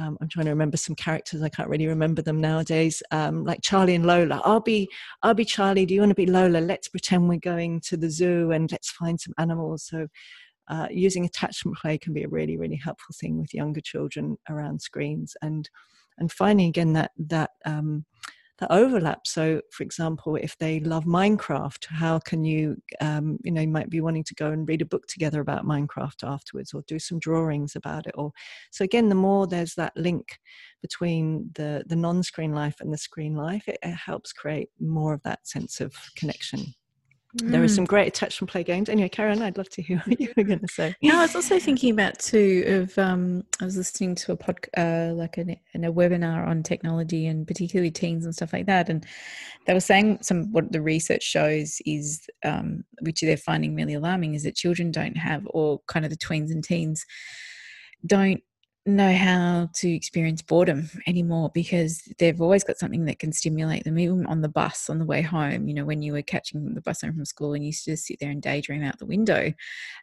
[0.00, 1.42] um, I'm trying to remember some characters.
[1.42, 3.02] I can't really remember them nowadays.
[3.10, 4.40] Um, like Charlie and Lola.
[4.44, 4.88] I'll be,
[5.22, 5.86] I'll be Charlie.
[5.86, 6.58] Do you want to be Lola?
[6.58, 9.84] Let's pretend we're going to the zoo and let's find some animals.
[9.84, 10.06] So
[10.68, 14.80] uh, using attachment play can be a really really helpful thing with younger children around
[14.80, 15.68] screens and
[16.18, 18.04] and finding again that that um,
[18.58, 19.26] that overlap.
[19.26, 23.88] So, for example, if they love Minecraft, how can you, um, you know, you might
[23.88, 27.20] be wanting to go and read a book together about Minecraft afterwards, or do some
[27.20, 28.14] drawings about it.
[28.16, 28.32] Or
[28.70, 30.38] so again, the more there's that link
[30.82, 35.22] between the the non-screen life and the screen life, it, it helps create more of
[35.22, 36.74] that sense of connection.
[37.38, 37.50] Mm.
[37.50, 38.88] There are some great attachment play games.
[38.88, 40.94] Anyway, Karen, I'd love to hear what you were going to say.
[41.02, 44.58] No, I was also thinking about too of um, I was listening to a pod,
[44.76, 49.06] uh, like a, a webinar on technology and particularly teens and stuff like that, and
[49.66, 54.34] they were saying some what the research shows is, um, which they're finding really alarming,
[54.34, 57.04] is that children don't have, or kind of the tweens and teens
[58.06, 58.42] don't
[58.96, 63.98] know how to experience boredom anymore because they've always got something that can stimulate them
[63.98, 66.80] even on the bus on the way home you know when you were catching the
[66.80, 69.06] bus home from school and you used to just sit there and daydream out the
[69.06, 69.52] window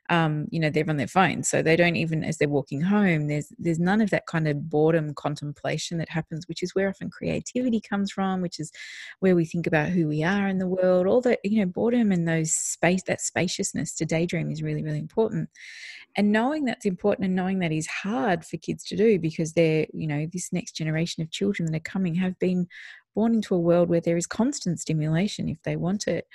[0.09, 3.27] um, you know they're on their phones so they don't even as they're walking home
[3.27, 7.09] there's there's none of that kind of boredom contemplation that happens which is where often
[7.09, 8.71] creativity comes from which is
[9.19, 11.07] where we think about who we are in the world.
[11.07, 14.99] All that you know boredom and those space that spaciousness to daydream is really really
[14.99, 15.49] important.
[16.17, 19.87] And knowing that's important and knowing that is hard for kids to do because they're
[19.93, 22.67] you know this next generation of children that are coming have been
[23.13, 26.27] born into a world where there is constant stimulation if they want it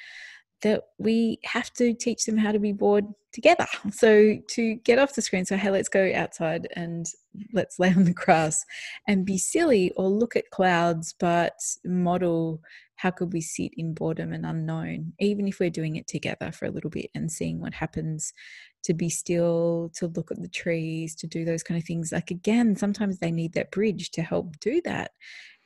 [0.62, 3.66] that we have to teach them how to be bored together.
[3.92, 7.07] So to get off the screen, so hey, let's go outside and
[7.53, 8.64] let's lay on the grass
[9.09, 12.61] and be silly or look at clouds, but model
[13.01, 16.67] how could we sit in boredom and unknown, even if we're doing it together for
[16.67, 18.35] a little bit and seeing what happens
[18.83, 22.13] to be still, to look at the trees, to do those kind of things.
[22.13, 25.13] Like, again, sometimes they need that bridge to help do that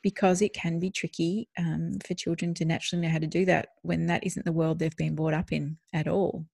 [0.01, 3.71] because it can be tricky um, for children to naturally know how to do that
[3.83, 6.47] when that isn't the world they've been brought up in at all.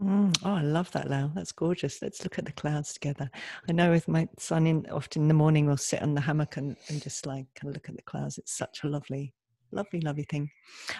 [0.00, 0.36] Mm.
[0.44, 1.32] Oh, I love that, Lael.
[1.34, 2.00] That's gorgeous.
[2.00, 3.28] Let's look at the clouds together.
[3.68, 6.56] I know with my son, in often in the morning, we'll sit on the hammock
[6.56, 8.38] and, and just like kind of look at the clouds.
[8.38, 9.34] It's such a lovely
[9.72, 10.50] lovely, lovely thing.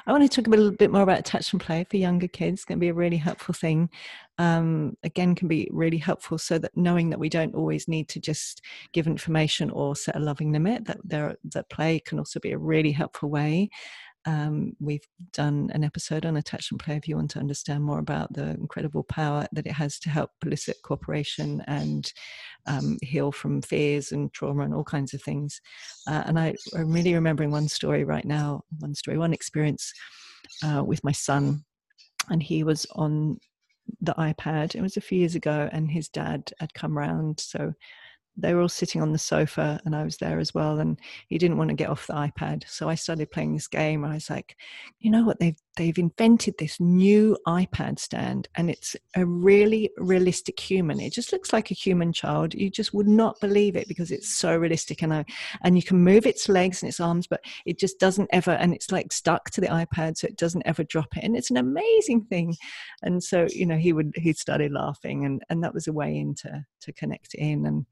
[0.07, 2.61] I want to talk a little bit more about attachment play for younger kids.
[2.61, 3.91] It's going to be a really helpful thing.
[4.39, 8.21] Um, again, can be really helpful so that knowing that we don't always need to
[8.21, 10.85] just give information or set a loving limit.
[10.85, 13.71] That there, that play can also be a really helpful way
[14.27, 18.33] um, we've done an episode on attachment play if you want to understand more about
[18.33, 22.13] the incredible power that it has to help elicit cooperation and
[22.67, 25.61] um, heal from fears and trauma and all kinds of things.
[26.07, 29.93] Uh, and I, am really remembering one story right now, one story, one experience
[30.65, 31.65] uh, with my son.
[32.29, 33.39] And he was on
[34.01, 34.75] the iPad.
[34.75, 37.41] It was a few years ago, and his dad had come round.
[37.41, 37.73] So
[38.39, 40.79] they were all sitting on the sofa and I was there as well.
[40.79, 42.69] And he didn't want to get off the iPad.
[42.69, 44.05] So I started playing this game.
[44.05, 44.57] And I was like,
[45.01, 45.41] you know what?
[45.41, 50.99] They've, they've invented this new iPad stand and it's a really realistic human.
[50.99, 52.53] It just looks like a human child.
[52.53, 55.03] You just would not believe it because it's so realistic.
[55.03, 55.25] And I,
[55.63, 58.75] and you can move its legs and its arms, but it just doesn't ever, and
[58.75, 60.19] it's like stuck to the iPad.
[60.19, 61.23] So it doesn't ever drop it.
[61.23, 62.57] And it's an amazing thing.
[63.03, 66.17] And so, you know, he would, he started laughing and, and that was a way
[66.19, 67.67] into, to connect in.
[67.67, 67.87] And,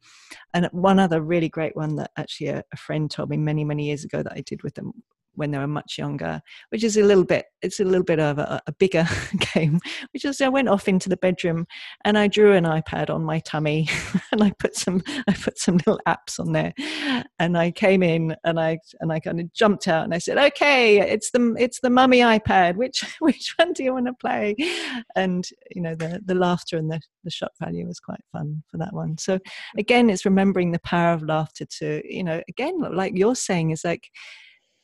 [0.54, 3.86] and one other really great one that actually a, a friend told me many, many
[3.86, 4.92] years ago that I did with them
[5.36, 8.38] when they were much younger, which is a little bit, it's a little bit of
[8.38, 9.06] a, a bigger
[9.54, 9.80] game,
[10.12, 11.66] which is I went off into the bedroom
[12.04, 13.88] and I drew an iPad on my tummy
[14.32, 16.72] and I put some, I put some little apps on there
[17.38, 20.38] and I came in and I, and I kind of jumped out and I said,
[20.38, 22.76] okay, it's the, it's the mummy iPad.
[22.76, 24.56] Which, which one do you want to play?
[25.14, 28.78] And, you know, the, the laughter and the, the shock value was quite fun for
[28.78, 29.18] that one.
[29.18, 29.38] So
[29.78, 33.84] again, it's remembering the power of laughter to, you know, again, like you're saying is
[33.84, 34.08] like,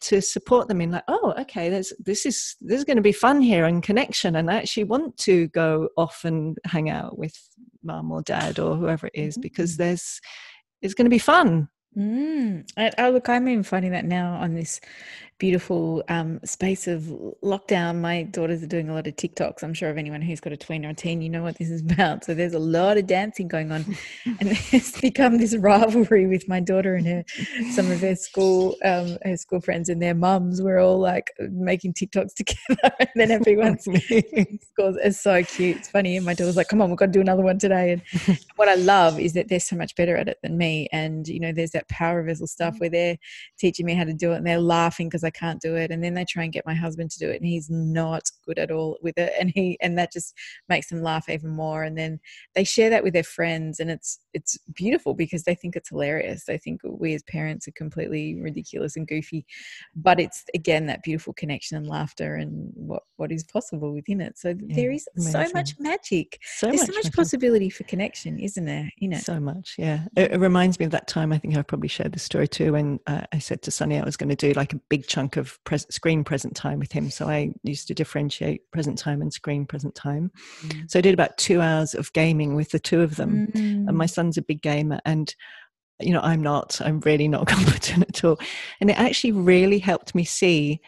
[0.02, 3.12] to support them in like oh okay there's this is this is going to be
[3.12, 7.36] fun here and connection and i actually want to go off and hang out with
[7.82, 9.84] mom or dad or whoever it is because mm-hmm.
[9.84, 10.20] there's
[10.80, 12.66] it's going to be fun Mm.
[12.76, 14.80] I, I, look, I'm even finding that now on this
[15.42, 17.02] beautiful um, space of
[17.42, 18.00] lockdown.
[18.00, 19.64] My daughters are doing a lot of TikToks.
[19.64, 21.68] I'm sure of anyone who's got a tween or a teen, you know what this
[21.68, 22.24] is about.
[22.24, 23.84] So there's a lot of dancing going on,
[24.24, 24.36] and
[24.70, 27.24] it's become this rivalry with my daughter and her
[27.72, 30.62] some of her school um, her school friends and their mums.
[30.62, 33.82] We're all like making TikToks together, and then everyone's
[34.70, 35.78] scores is so cute.
[35.78, 36.18] It's funny.
[36.18, 38.68] And my daughter's like, "Come on, we've got to do another one today." And what
[38.68, 41.50] I love is that they're so much better at it than me, and you know,
[41.50, 43.18] there's that power reversal stuff where they're
[43.58, 46.02] teaching me how to do it, and they're laughing because I can't do it and
[46.02, 48.70] then they try and get my husband to do it and he's not good at
[48.70, 50.34] all with it and he and that just
[50.68, 52.18] makes them laugh even more and then
[52.54, 56.44] they share that with their friends and it's it's beautiful because they think it's hilarious.
[56.44, 59.44] They think we as parents are completely ridiculous and goofy
[59.94, 64.38] but it's again that beautiful connection and laughter and what what is possible within it.
[64.38, 65.32] So yeah, there is amazing.
[65.32, 66.38] so much magic.
[66.56, 67.16] So there's much so much magic.
[67.16, 68.90] possibility for connection isn't there?
[68.98, 69.18] You know?
[69.18, 70.04] So much yeah.
[70.16, 72.72] It, it, reminds me of that time i think i've probably shared this story too
[72.72, 75.36] when uh, i said to sunny i was going to do like a big chunk
[75.36, 77.10] of pres- screen present time with him.
[77.10, 80.30] So I used to differentiate present time and screen present time.
[80.62, 80.90] Mm.
[80.90, 83.48] So I did about two hours of gaming with the two of them.
[83.48, 83.88] Mm.
[83.88, 85.00] And my son's a big gamer.
[85.04, 85.34] And
[86.00, 88.40] you know, I'm not, I'm really not competent at all.
[88.80, 90.80] And it actually really helped me see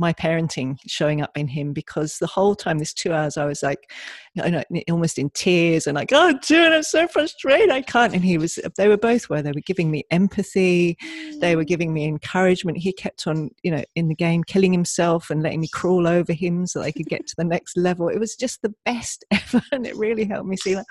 [0.00, 3.62] my parenting showing up in him because the whole time, this two hours, I was
[3.62, 3.92] like,
[4.34, 7.70] you know, almost in tears and like, oh, dude, I'm so frustrated.
[7.70, 8.14] I can't.
[8.14, 10.96] And he was, they were both where they were giving me empathy.
[11.40, 11.68] They were mm.
[11.68, 12.78] giving me encouragement.
[12.78, 16.32] He kept on, you know, in the game, killing himself and letting me crawl over
[16.32, 18.08] him so they could get to the next level.
[18.08, 19.62] It was just the best ever.
[19.70, 20.86] And it really helped me see like,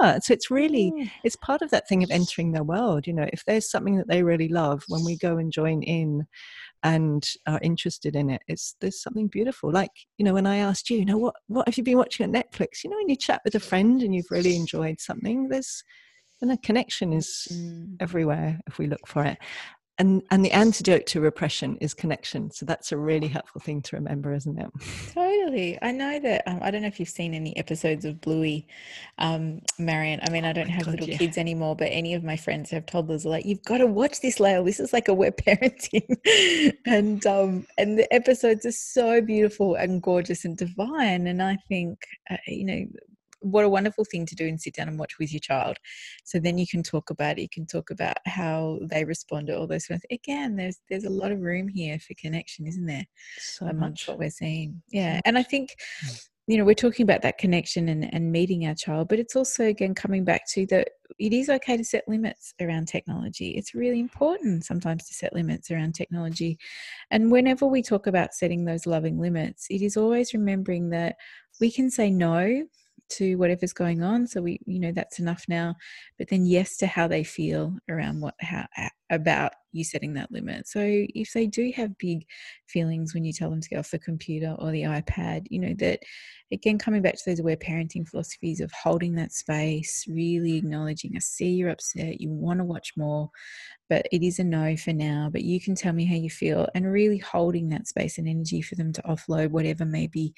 [0.00, 1.10] ah, so it's really, mm.
[1.22, 3.06] it's part of that thing of entering their world.
[3.06, 6.26] You know, if there's something that they really love, when we go and join in,
[6.84, 10.90] and are interested in it it's there's something beautiful like you know when i asked
[10.90, 13.16] you you know what what have you been watching at netflix you know when you
[13.16, 15.82] chat with a friend and you've really enjoyed something there's
[16.42, 17.96] and a connection is mm.
[18.00, 19.38] everywhere if we look for it
[19.98, 22.50] and and the antidote to repression is connection.
[22.50, 24.70] So that's a really helpful thing to remember isn't it?
[25.12, 25.78] Totally.
[25.82, 28.66] I know that um, i don't know if you've seen any episodes of bluey
[29.18, 31.18] um, marion i mean i don't oh have God, little yeah.
[31.18, 33.86] kids anymore but any of my friends who have toddlers are like you've got to
[33.86, 36.16] watch this Lael this is like aware parenting.
[36.86, 41.26] And um and the episodes are so beautiful and gorgeous and divine.
[41.26, 41.98] And i think
[42.30, 42.86] uh, you know
[43.44, 45.76] what a wonderful thing to do and sit down and watch with your child.
[46.24, 47.42] So then you can talk about it.
[47.42, 50.02] You can talk about how they respond to all those things.
[50.10, 53.06] Again, there's there's a lot of room here for connection, isn't there?
[53.38, 54.08] So amongst much.
[54.08, 54.82] what we're seeing.
[54.90, 55.20] Yeah.
[55.24, 55.74] And I think
[56.04, 56.28] mm.
[56.46, 59.64] you know we're talking about that connection and, and meeting our child but it's also
[59.64, 60.88] again coming back to that
[61.18, 65.70] it is okay to set limits around technology it's really important sometimes to set limits
[65.70, 66.58] around technology
[67.10, 71.16] and whenever we talk about setting those loving limits it is always remembering that
[71.60, 72.66] we can say no
[73.10, 75.76] to whatever's going on so we you know that's enough now.
[76.18, 78.66] But then yes to how they feel around what how
[79.14, 82.24] about you setting that limit so if they do have big
[82.68, 85.74] feelings when you tell them to get off the computer or the ipad you know
[85.78, 86.00] that
[86.52, 91.18] again coming back to those aware parenting philosophies of holding that space really acknowledging i
[91.18, 93.30] see you're upset you want to watch more
[93.90, 95.28] but it is a no for now.
[95.30, 98.62] But you can tell me how you feel and really holding that space and energy
[98.62, 100.34] for them to offload whatever maybe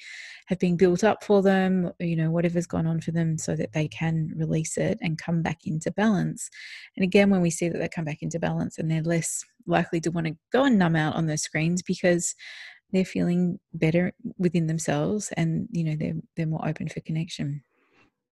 [0.47, 3.73] have been built up for them, you know, whatever's gone on for them so that
[3.73, 6.49] they can release it and come back into balance.
[6.97, 9.99] And again, when we see that they come back into balance and they're less likely
[10.01, 12.35] to want to go and numb out on those screens because
[12.91, 17.61] they're feeling better within themselves and you know they're they're more open for connection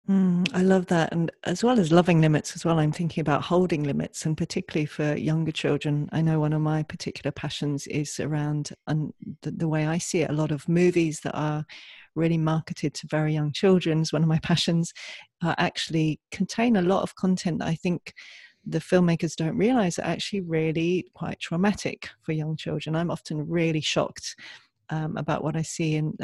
[0.09, 1.13] Mm, I love that.
[1.13, 4.87] And as well as loving limits, as well, I'm thinking about holding limits, and particularly
[4.87, 6.09] for younger children.
[6.13, 9.13] I know one of my particular passions is around and
[9.43, 10.31] the, the way I see it.
[10.31, 11.65] A lot of movies that are
[12.17, 14.93] really marketed to very young children is one of my passions.
[15.41, 18.13] Uh, actually contain a lot of content that I think
[18.65, 22.95] the filmmakers don't realize are actually really quite traumatic for young children.
[22.95, 24.37] I'm often really shocked
[24.91, 26.17] um, about what I see, and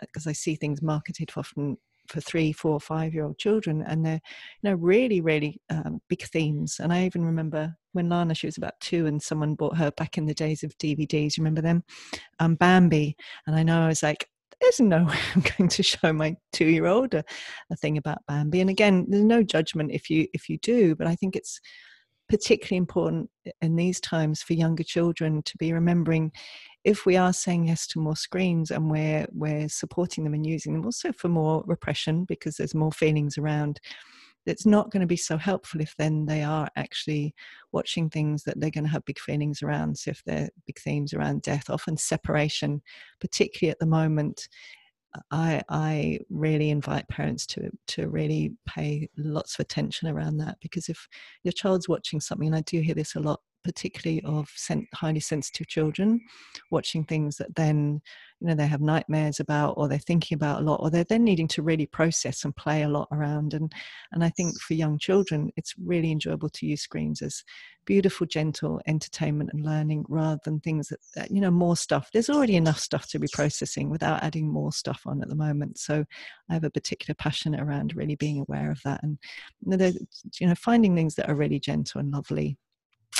[0.00, 1.76] because I see things marketed often
[2.08, 4.20] for three, four, five year old children, and they're
[4.62, 6.80] you know really, really um, big themes.
[6.80, 10.16] And I even remember when Lana she was about two, and someone bought her back
[10.18, 11.38] in the days of DVDs.
[11.38, 11.84] Remember them,
[12.38, 13.16] um, Bambi,
[13.46, 14.28] and I know I was like.
[14.64, 17.24] There's no way I'm going to show my two-year-old a,
[17.70, 18.60] a thing about Bambi.
[18.60, 21.60] And again, there's no judgment if you if you do, but I think it's
[22.28, 23.28] particularly important
[23.60, 26.32] in these times for younger children to be remembering
[26.82, 30.72] if we are saying yes to more screens and we're we're supporting them and using
[30.72, 33.78] them also for more repression because there's more feelings around
[34.46, 37.34] it's not going to be so helpful if then they are actually
[37.72, 41.12] watching things that they're going to have big feelings around so if they're big themes
[41.14, 42.82] around death often separation
[43.20, 44.48] particularly at the moment
[45.14, 50.58] uh, I, I really invite parents to to really pay lots of attention around that
[50.60, 51.08] because if
[51.42, 54.50] your child's watching something, and I do hear this a lot particularly of
[54.92, 56.20] highly sensitive children
[56.70, 58.00] watching things that then
[58.44, 61.24] you know they have nightmares about or they're thinking about a lot or they're then
[61.24, 63.72] needing to really process and play a lot around and
[64.12, 67.42] and i think for young children it's really enjoyable to use screens as
[67.86, 72.08] beautiful gentle entertainment and learning rather than things that, that you know more stuff.
[72.12, 75.78] There's already enough stuff to be processing without adding more stuff on at the moment
[75.78, 76.04] so
[76.50, 79.18] i have a particular passion around really being aware of that and
[80.40, 82.56] you know finding things that are really gentle and lovely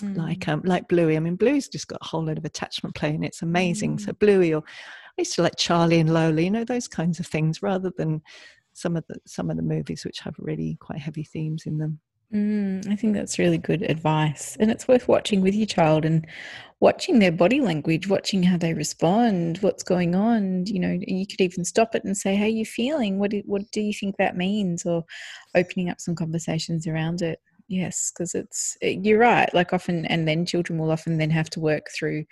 [0.03, 0.16] mm.
[0.16, 1.16] like um, like Bluey.
[1.16, 3.97] I mean, Bluey's just got a whole lot of attachment play, and it's amazing.
[3.97, 4.01] Mm.
[4.01, 7.26] So Bluey, or I used to like Charlie and Lola, you know, those kinds of
[7.26, 8.22] things, rather than
[8.72, 12.01] some of the some of the movies which have really quite heavy themes in them.
[12.32, 16.26] Mm, I think that's really good advice, and it's worth watching with your child and
[16.80, 20.66] watching their body language, watching how they respond, what's going on.
[20.66, 23.18] You know, you could even stop it and say, "How are you feeling?
[23.20, 25.05] What do, what do you think that means?" Or
[25.55, 27.38] opening up some conversations around it
[27.69, 31.49] yes because it's eh, you're right like often and then children will often then have
[31.49, 32.25] to work through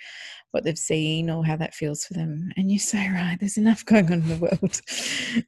[0.53, 3.85] what they've seen or how that feels for them and you're so right there's enough
[3.87, 4.81] going on in the world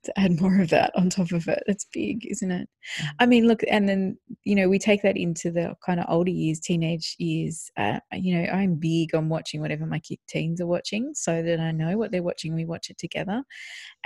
[0.02, 2.68] to add more of that on top of it it's big isn't it
[2.98, 3.06] mm-hmm.
[3.20, 6.30] i mean look and then you know we take that into the kind of older
[6.30, 11.12] years teenage years uh, you know i'm big on watching whatever my teens are watching
[11.14, 13.42] so that i know what they're watching we watch it together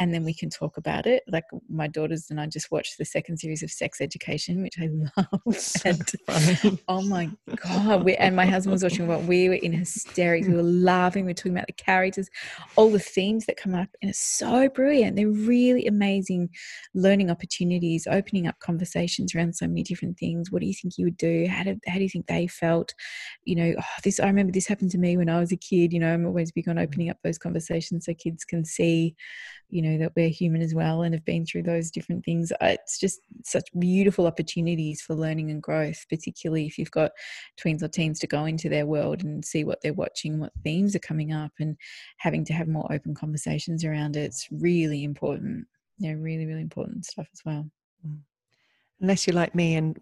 [0.01, 3.05] and then we can talk about it like my daughters and i just watched the
[3.05, 4.89] second series of sex education which i
[5.47, 7.31] love and oh my
[7.65, 10.47] god we, and my husband was watching what we were in hysterics.
[10.47, 11.25] We were laughing.
[11.25, 12.29] We're talking about the characters
[12.77, 15.17] all the themes that come up and it's so brilliant.
[15.17, 16.51] They're really amazing
[16.95, 20.51] learning opportunities opening up conversations around so many different things.
[20.51, 21.47] What do you think you would do?
[21.49, 22.95] How, did, how do you think they felt?
[23.45, 25.93] You know oh, this i remember this happened to me when i was a kid.
[25.93, 29.15] You know i'm always big on opening up those conversations so kids can see
[29.71, 32.53] you know that we're human as well and have been through those different things.
[32.53, 37.13] Uh, it's just such beautiful opportunities for learning and growth particularly if you've got
[37.61, 40.95] tweens or teens to go into their world and see what they're watching what themes
[40.95, 41.77] are coming up and
[42.19, 45.67] having to have more open conversations around it it's really important
[45.99, 47.71] yeah really really important stuff as well
[48.07, 48.19] mm
[49.01, 49.75] unless you're like me.
[49.77, 49.99] And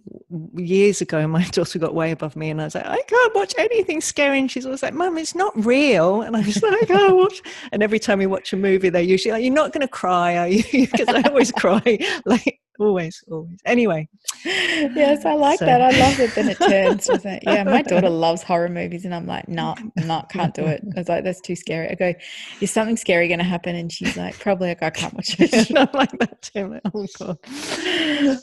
[0.54, 3.54] years ago, my daughter got way above me, and I was like, I can't watch
[3.58, 4.38] anything scary.
[4.38, 6.22] And she's always like, Mum, it's not real.
[6.22, 7.42] And I was like, I can't watch.
[7.72, 10.36] And every time we watch a movie, they're usually like, You're not going to cry,
[10.36, 10.64] are you?
[10.96, 11.98] Because I always cry.
[12.24, 13.58] Like, always, always.
[13.64, 14.08] Anyway.
[14.44, 15.66] Yes, I like so.
[15.66, 15.80] that.
[15.80, 16.34] I love it.
[16.34, 17.08] Then it turns.
[17.08, 17.42] It?
[17.42, 20.82] Yeah, my daughter loves horror movies, and I'm like, no, nah, no, can't do it.
[20.96, 21.90] I was like, that's too scary.
[21.90, 22.14] I go,
[22.60, 23.74] is something scary going to happen?
[23.76, 24.68] And she's like, probably.
[24.68, 25.70] Like, I can't watch it.
[25.70, 26.78] not like that too.
[26.94, 27.38] Oh god.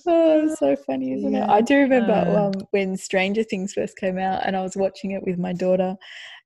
[0.08, 1.46] oh, so funny, isn't yeah.
[1.46, 1.50] it?
[1.50, 5.12] I do remember uh, um, when Stranger Things first came out, and I was watching
[5.12, 5.96] it with my daughter,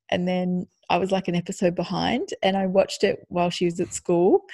[0.10, 3.80] and then I was like an episode behind and I watched it while she was
[3.80, 4.46] at school.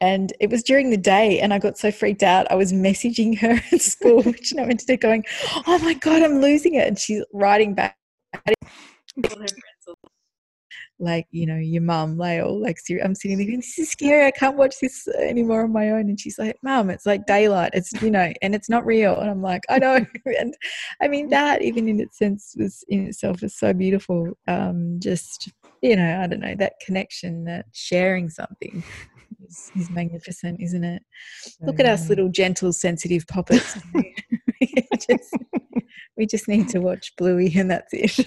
[0.00, 2.50] And it was during the day, and I got so freaked out.
[2.50, 5.24] I was messaging her at school, which I went to going,
[5.66, 6.86] Oh my God, I'm losing it.
[6.86, 7.96] And she's writing back
[10.98, 14.30] like you know your mum Lael like I'm sitting there going this is scary I
[14.30, 16.08] can't watch this anymore on my own.
[16.08, 19.18] And she's like mum it's like daylight it's you know and it's not real.
[19.18, 20.04] And I'm like I know.
[20.38, 20.54] And
[21.00, 25.50] I mean that even in its sense was in itself is so beautiful um just
[25.82, 28.82] you know I don't know that connection that sharing something
[29.46, 31.02] is, is magnificent isn't it?
[31.60, 33.78] Look at us little gentle sensitive puppets.
[34.58, 35.36] We, just,
[36.16, 38.26] we just need to watch Bluey and that's it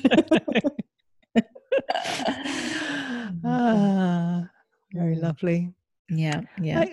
[3.46, 4.44] ah,
[4.94, 5.74] very lovely.
[6.10, 6.86] Yeah, yeah.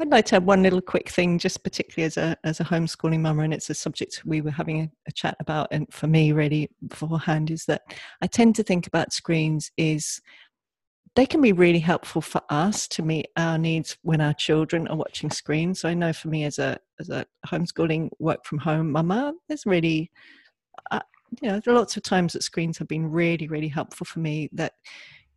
[0.00, 3.20] I'd like to have one little quick thing, just particularly as a as a homeschooling
[3.20, 6.32] mama, and it's a subject we were having a, a, chat about, and for me,
[6.32, 7.82] really beforehand, is that
[8.22, 10.20] I tend to think about screens is
[11.16, 14.96] they can be really helpful for us to meet our needs when our children are
[14.96, 15.80] watching screens.
[15.80, 19.66] So I know for me as a as a homeschooling work from home mama, there's
[19.66, 20.10] really
[20.90, 21.00] uh,
[21.40, 24.20] you know there are lots of times that screens have been really really helpful for
[24.20, 24.48] me.
[24.52, 24.74] That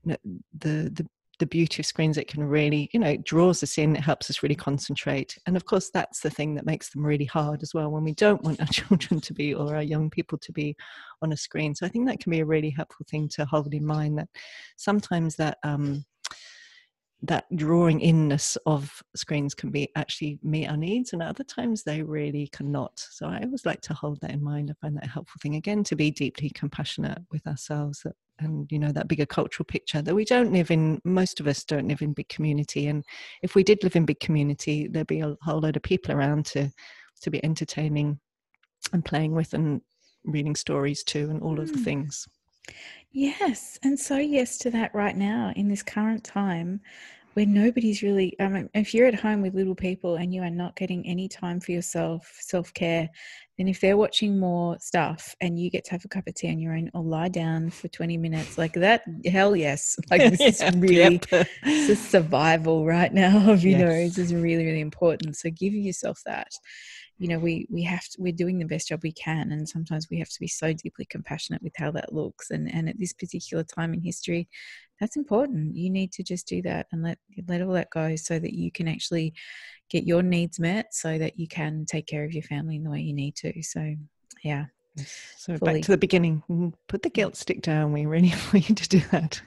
[0.04, 0.18] you know,
[0.58, 1.08] the the
[1.40, 4.30] the beauty of screens it can really you know it draws us in it helps
[4.30, 7.74] us really concentrate and of course that's the thing that makes them really hard as
[7.74, 10.76] well when we don't want our children to be or our young people to be
[11.22, 13.74] on a screen so i think that can be a really helpful thing to hold
[13.74, 14.30] in mind that
[14.78, 16.06] sometimes that um,
[17.24, 22.04] that drawing inness of screens can be actually meet our needs and other times they
[22.04, 23.00] really cannot.
[23.12, 24.70] So i always like to hold that in mind.
[24.70, 28.70] I find that a helpful thing again to be deeply compassionate with ourselves that, and
[28.70, 31.88] you know that bigger cultural picture that we don't live in most of us don't
[31.88, 33.04] live in big community and
[33.44, 36.44] if we did live in big community there'd be a whole load of people around
[36.44, 36.68] to
[37.22, 38.20] to be entertaining
[38.92, 39.82] and playing with and
[40.26, 41.84] reading stories too and all of the hmm.
[41.84, 42.28] things
[43.14, 46.82] Yes, and so yes to that right now in this current time
[47.34, 50.50] where nobody's really I mean, if you're at home with little people and you are
[50.50, 53.10] not getting any time for yourself, self-care,
[53.58, 56.50] then if they're watching more stuff and you get to have a cup of tea
[56.50, 59.96] on your own or lie down for 20 minutes like that, hell yes.
[60.12, 61.48] Like this is really yep.
[61.64, 63.80] it's a survival right now of, you yes.
[63.80, 65.38] know, this is really, really important.
[65.38, 66.52] So give yourself that
[67.24, 70.08] you know we we have to we're doing the best job we can and sometimes
[70.10, 73.14] we have to be so deeply compassionate with how that looks and and at this
[73.14, 74.48] particular time in history
[75.00, 75.76] that's important.
[75.76, 77.18] You need to just do that and let
[77.48, 79.34] let all that go so that you can actually
[79.90, 82.90] get your needs met so that you can take care of your family in the
[82.90, 83.62] way you need to.
[83.64, 83.96] So
[84.44, 84.66] yeah
[85.38, 85.74] so fully.
[85.74, 86.44] back to the beginning.
[86.50, 89.42] Mm, put the guilt stick down we really want you to do that.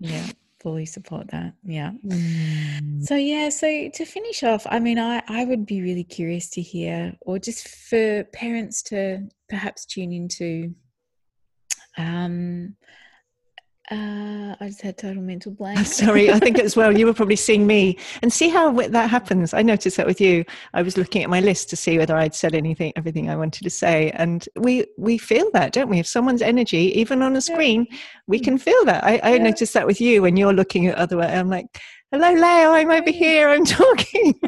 [0.00, 0.26] Yeah
[0.64, 3.02] fully support that yeah mm.
[3.04, 6.62] so yeah so to finish off i mean i i would be really curious to
[6.62, 10.74] hear or just for parents to perhaps tune into
[11.98, 12.74] um
[13.90, 15.78] uh, I just had total mental blank.
[15.86, 19.52] Sorry, I think as well you were probably seeing me and see how that happens.
[19.52, 20.44] I noticed that with you.
[20.72, 23.64] I was looking at my list to see whether I'd said anything, everything I wanted
[23.64, 25.98] to say, and we we feel that, don't we?
[25.98, 27.98] If someone's energy, even on a screen, yeah.
[28.26, 28.44] we mm.
[28.44, 29.04] can feel that.
[29.04, 29.42] I, I yeah.
[29.42, 31.18] noticed that with you when you're looking at other.
[31.18, 31.26] Way.
[31.26, 31.66] I'm like,
[32.14, 34.38] hello Lael i'm over here i'm talking.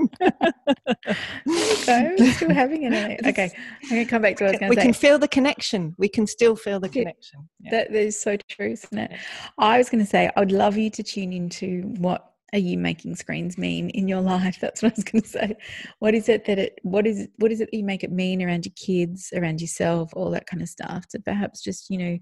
[1.45, 3.51] You still having it okay
[3.83, 4.83] i'm going to come back to what I was we say.
[4.83, 7.71] can feel the connection we can still feel the connection yeah.
[7.73, 9.11] that is so true isn't it?
[9.59, 13.17] I was going to say i'd love you to tune into what are you making
[13.17, 15.57] screens mean in your life that's what i was going to say.
[15.99, 18.43] What is it that it what is what is it that you make it mean
[18.43, 22.19] around your kids around yourself all that kind of stuff to perhaps just you know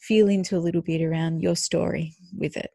[0.00, 2.70] feel into a little bit around your story with it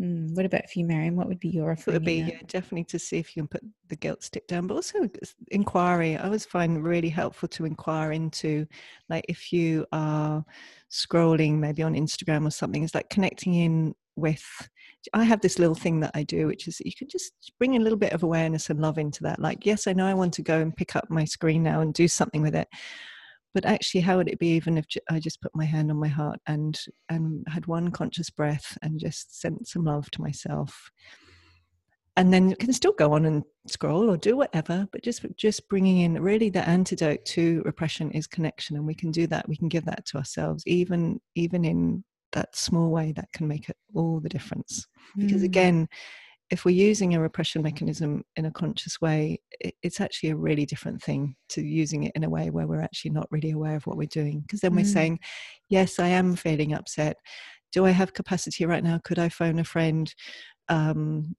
[0.00, 1.16] Mm, what about for you, Marion?
[1.16, 1.72] What would be your?
[1.72, 4.66] It would be yeah, definitely to see if you can put the guilt stick down,
[4.66, 5.08] but also
[5.48, 6.16] inquiry.
[6.16, 8.66] I always find really helpful to inquire into,
[9.08, 10.44] like, if you are
[10.90, 14.44] scrolling maybe on Instagram or something, it's like connecting in with.
[15.14, 17.80] I have this little thing that I do, which is you can just bring a
[17.80, 19.38] little bit of awareness and love into that.
[19.38, 21.94] Like, yes, I know I want to go and pick up my screen now and
[21.94, 22.68] do something with it,
[23.56, 26.08] but actually how would it be even if i just put my hand on my
[26.08, 26.78] heart and
[27.08, 30.90] and had one conscious breath and just sent some love to myself?
[32.18, 35.66] And then you can still go on and scroll or do whatever but just just
[35.70, 39.48] bringing in really the antidote to repression is connection and we can do that.
[39.48, 43.70] We can give that to ourselves even even in that small way that can make
[43.70, 44.86] it all the difference.
[45.16, 45.46] Because mm.
[45.46, 45.88] again
[46.50, 49.40] if we're using a repression mechanism in a conscious way,
[49.82, 53.10] it's actually a really different thing to using it in a way where we're actually
[53.10, 54.40] not really aware of what we're doing.
[54.40, 54.76] Because then mm.
[54.76, 55.18] we're saying,
[55.68, 57.16] Yes, I am feeling upset.
[57.72, 59.00] Do I have capacity right now?
[59.02, 60.12] Could I phone a friend?
[60.68, 61.34] Um,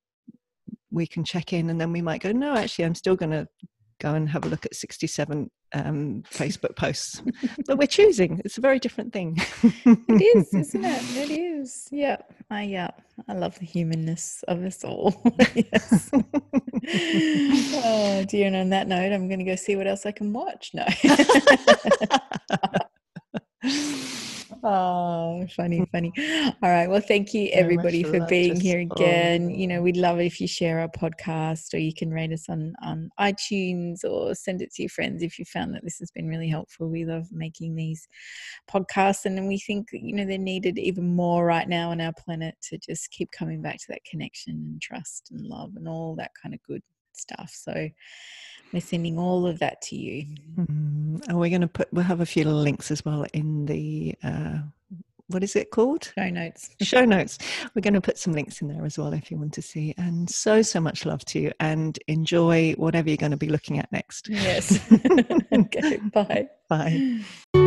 [0.92, 3.48] we can check in, and then we might go, No, actually, I'm still going to
[4.02, 7.22] go and have a look at 67 um, Facebook posts.
[7.66, 8.42] but we're choosing.
[8.46, 9.38] It's a very different thing.
[9.64, 11.04] it is, isn't it?
[11.18, 11.88] It is.
[11.92, 12.18] Yeah.
[12.50, 12.92] I yeah.
[13.28, 15.22] I love the humanness of us all.
[15.56, 16.10] yes.
[17.74, 18.48] oh dear.
[18.48, 20.72] And on that note, I'm going to go see what else I can watch.
[20.74, 20.86] No.
[24.70, 26.12] Oh, funny, funny.
[26.62, 26.90] All right.
[26.90, 29.50] Well, thank you everybody for, being here again.
[29.50, 32.50] You know, we'd love it if you share our podcast or you can rate us
[32.50, 36.12] on, on iTunes or send it to your friends if you found that this has
[36.12, 36.90] been really helpful.
[36.90, 38.10] We love making these
[38.70, 42.56] podcasts and we think, you know, they're needed even more right now on our planet
[42.64, 46.32] to just keep coming back to that connection and trust and love and all that
[46.44, 46.82] kind of good
[47.18, 47.52] stuff.
[47.54, 47.90] So,
[48.74, 50.26] we're sending all of that to you.
[50.58, 51.18] Mm-hmm.
[51.28, 54.58] And we're going to put, we'll have a few links as well in the uh,
[55.28, 56.12] what is it called?
[56.18, 56.70] Show notes.
[56.82, 57.38] Show notes.
[57.76, 59.94] We're going to put some links in there as well if you want to see.
[59.98, 63.80] And so, so much love to you and enjoy whatever you're going to be looking
[63.80, 64.30] at next.
[64.30, 64.80] Yes.
[65.54, 65.98] okay.
[66.14, 66.48] Bye.
[66.70, 67.67] Bye.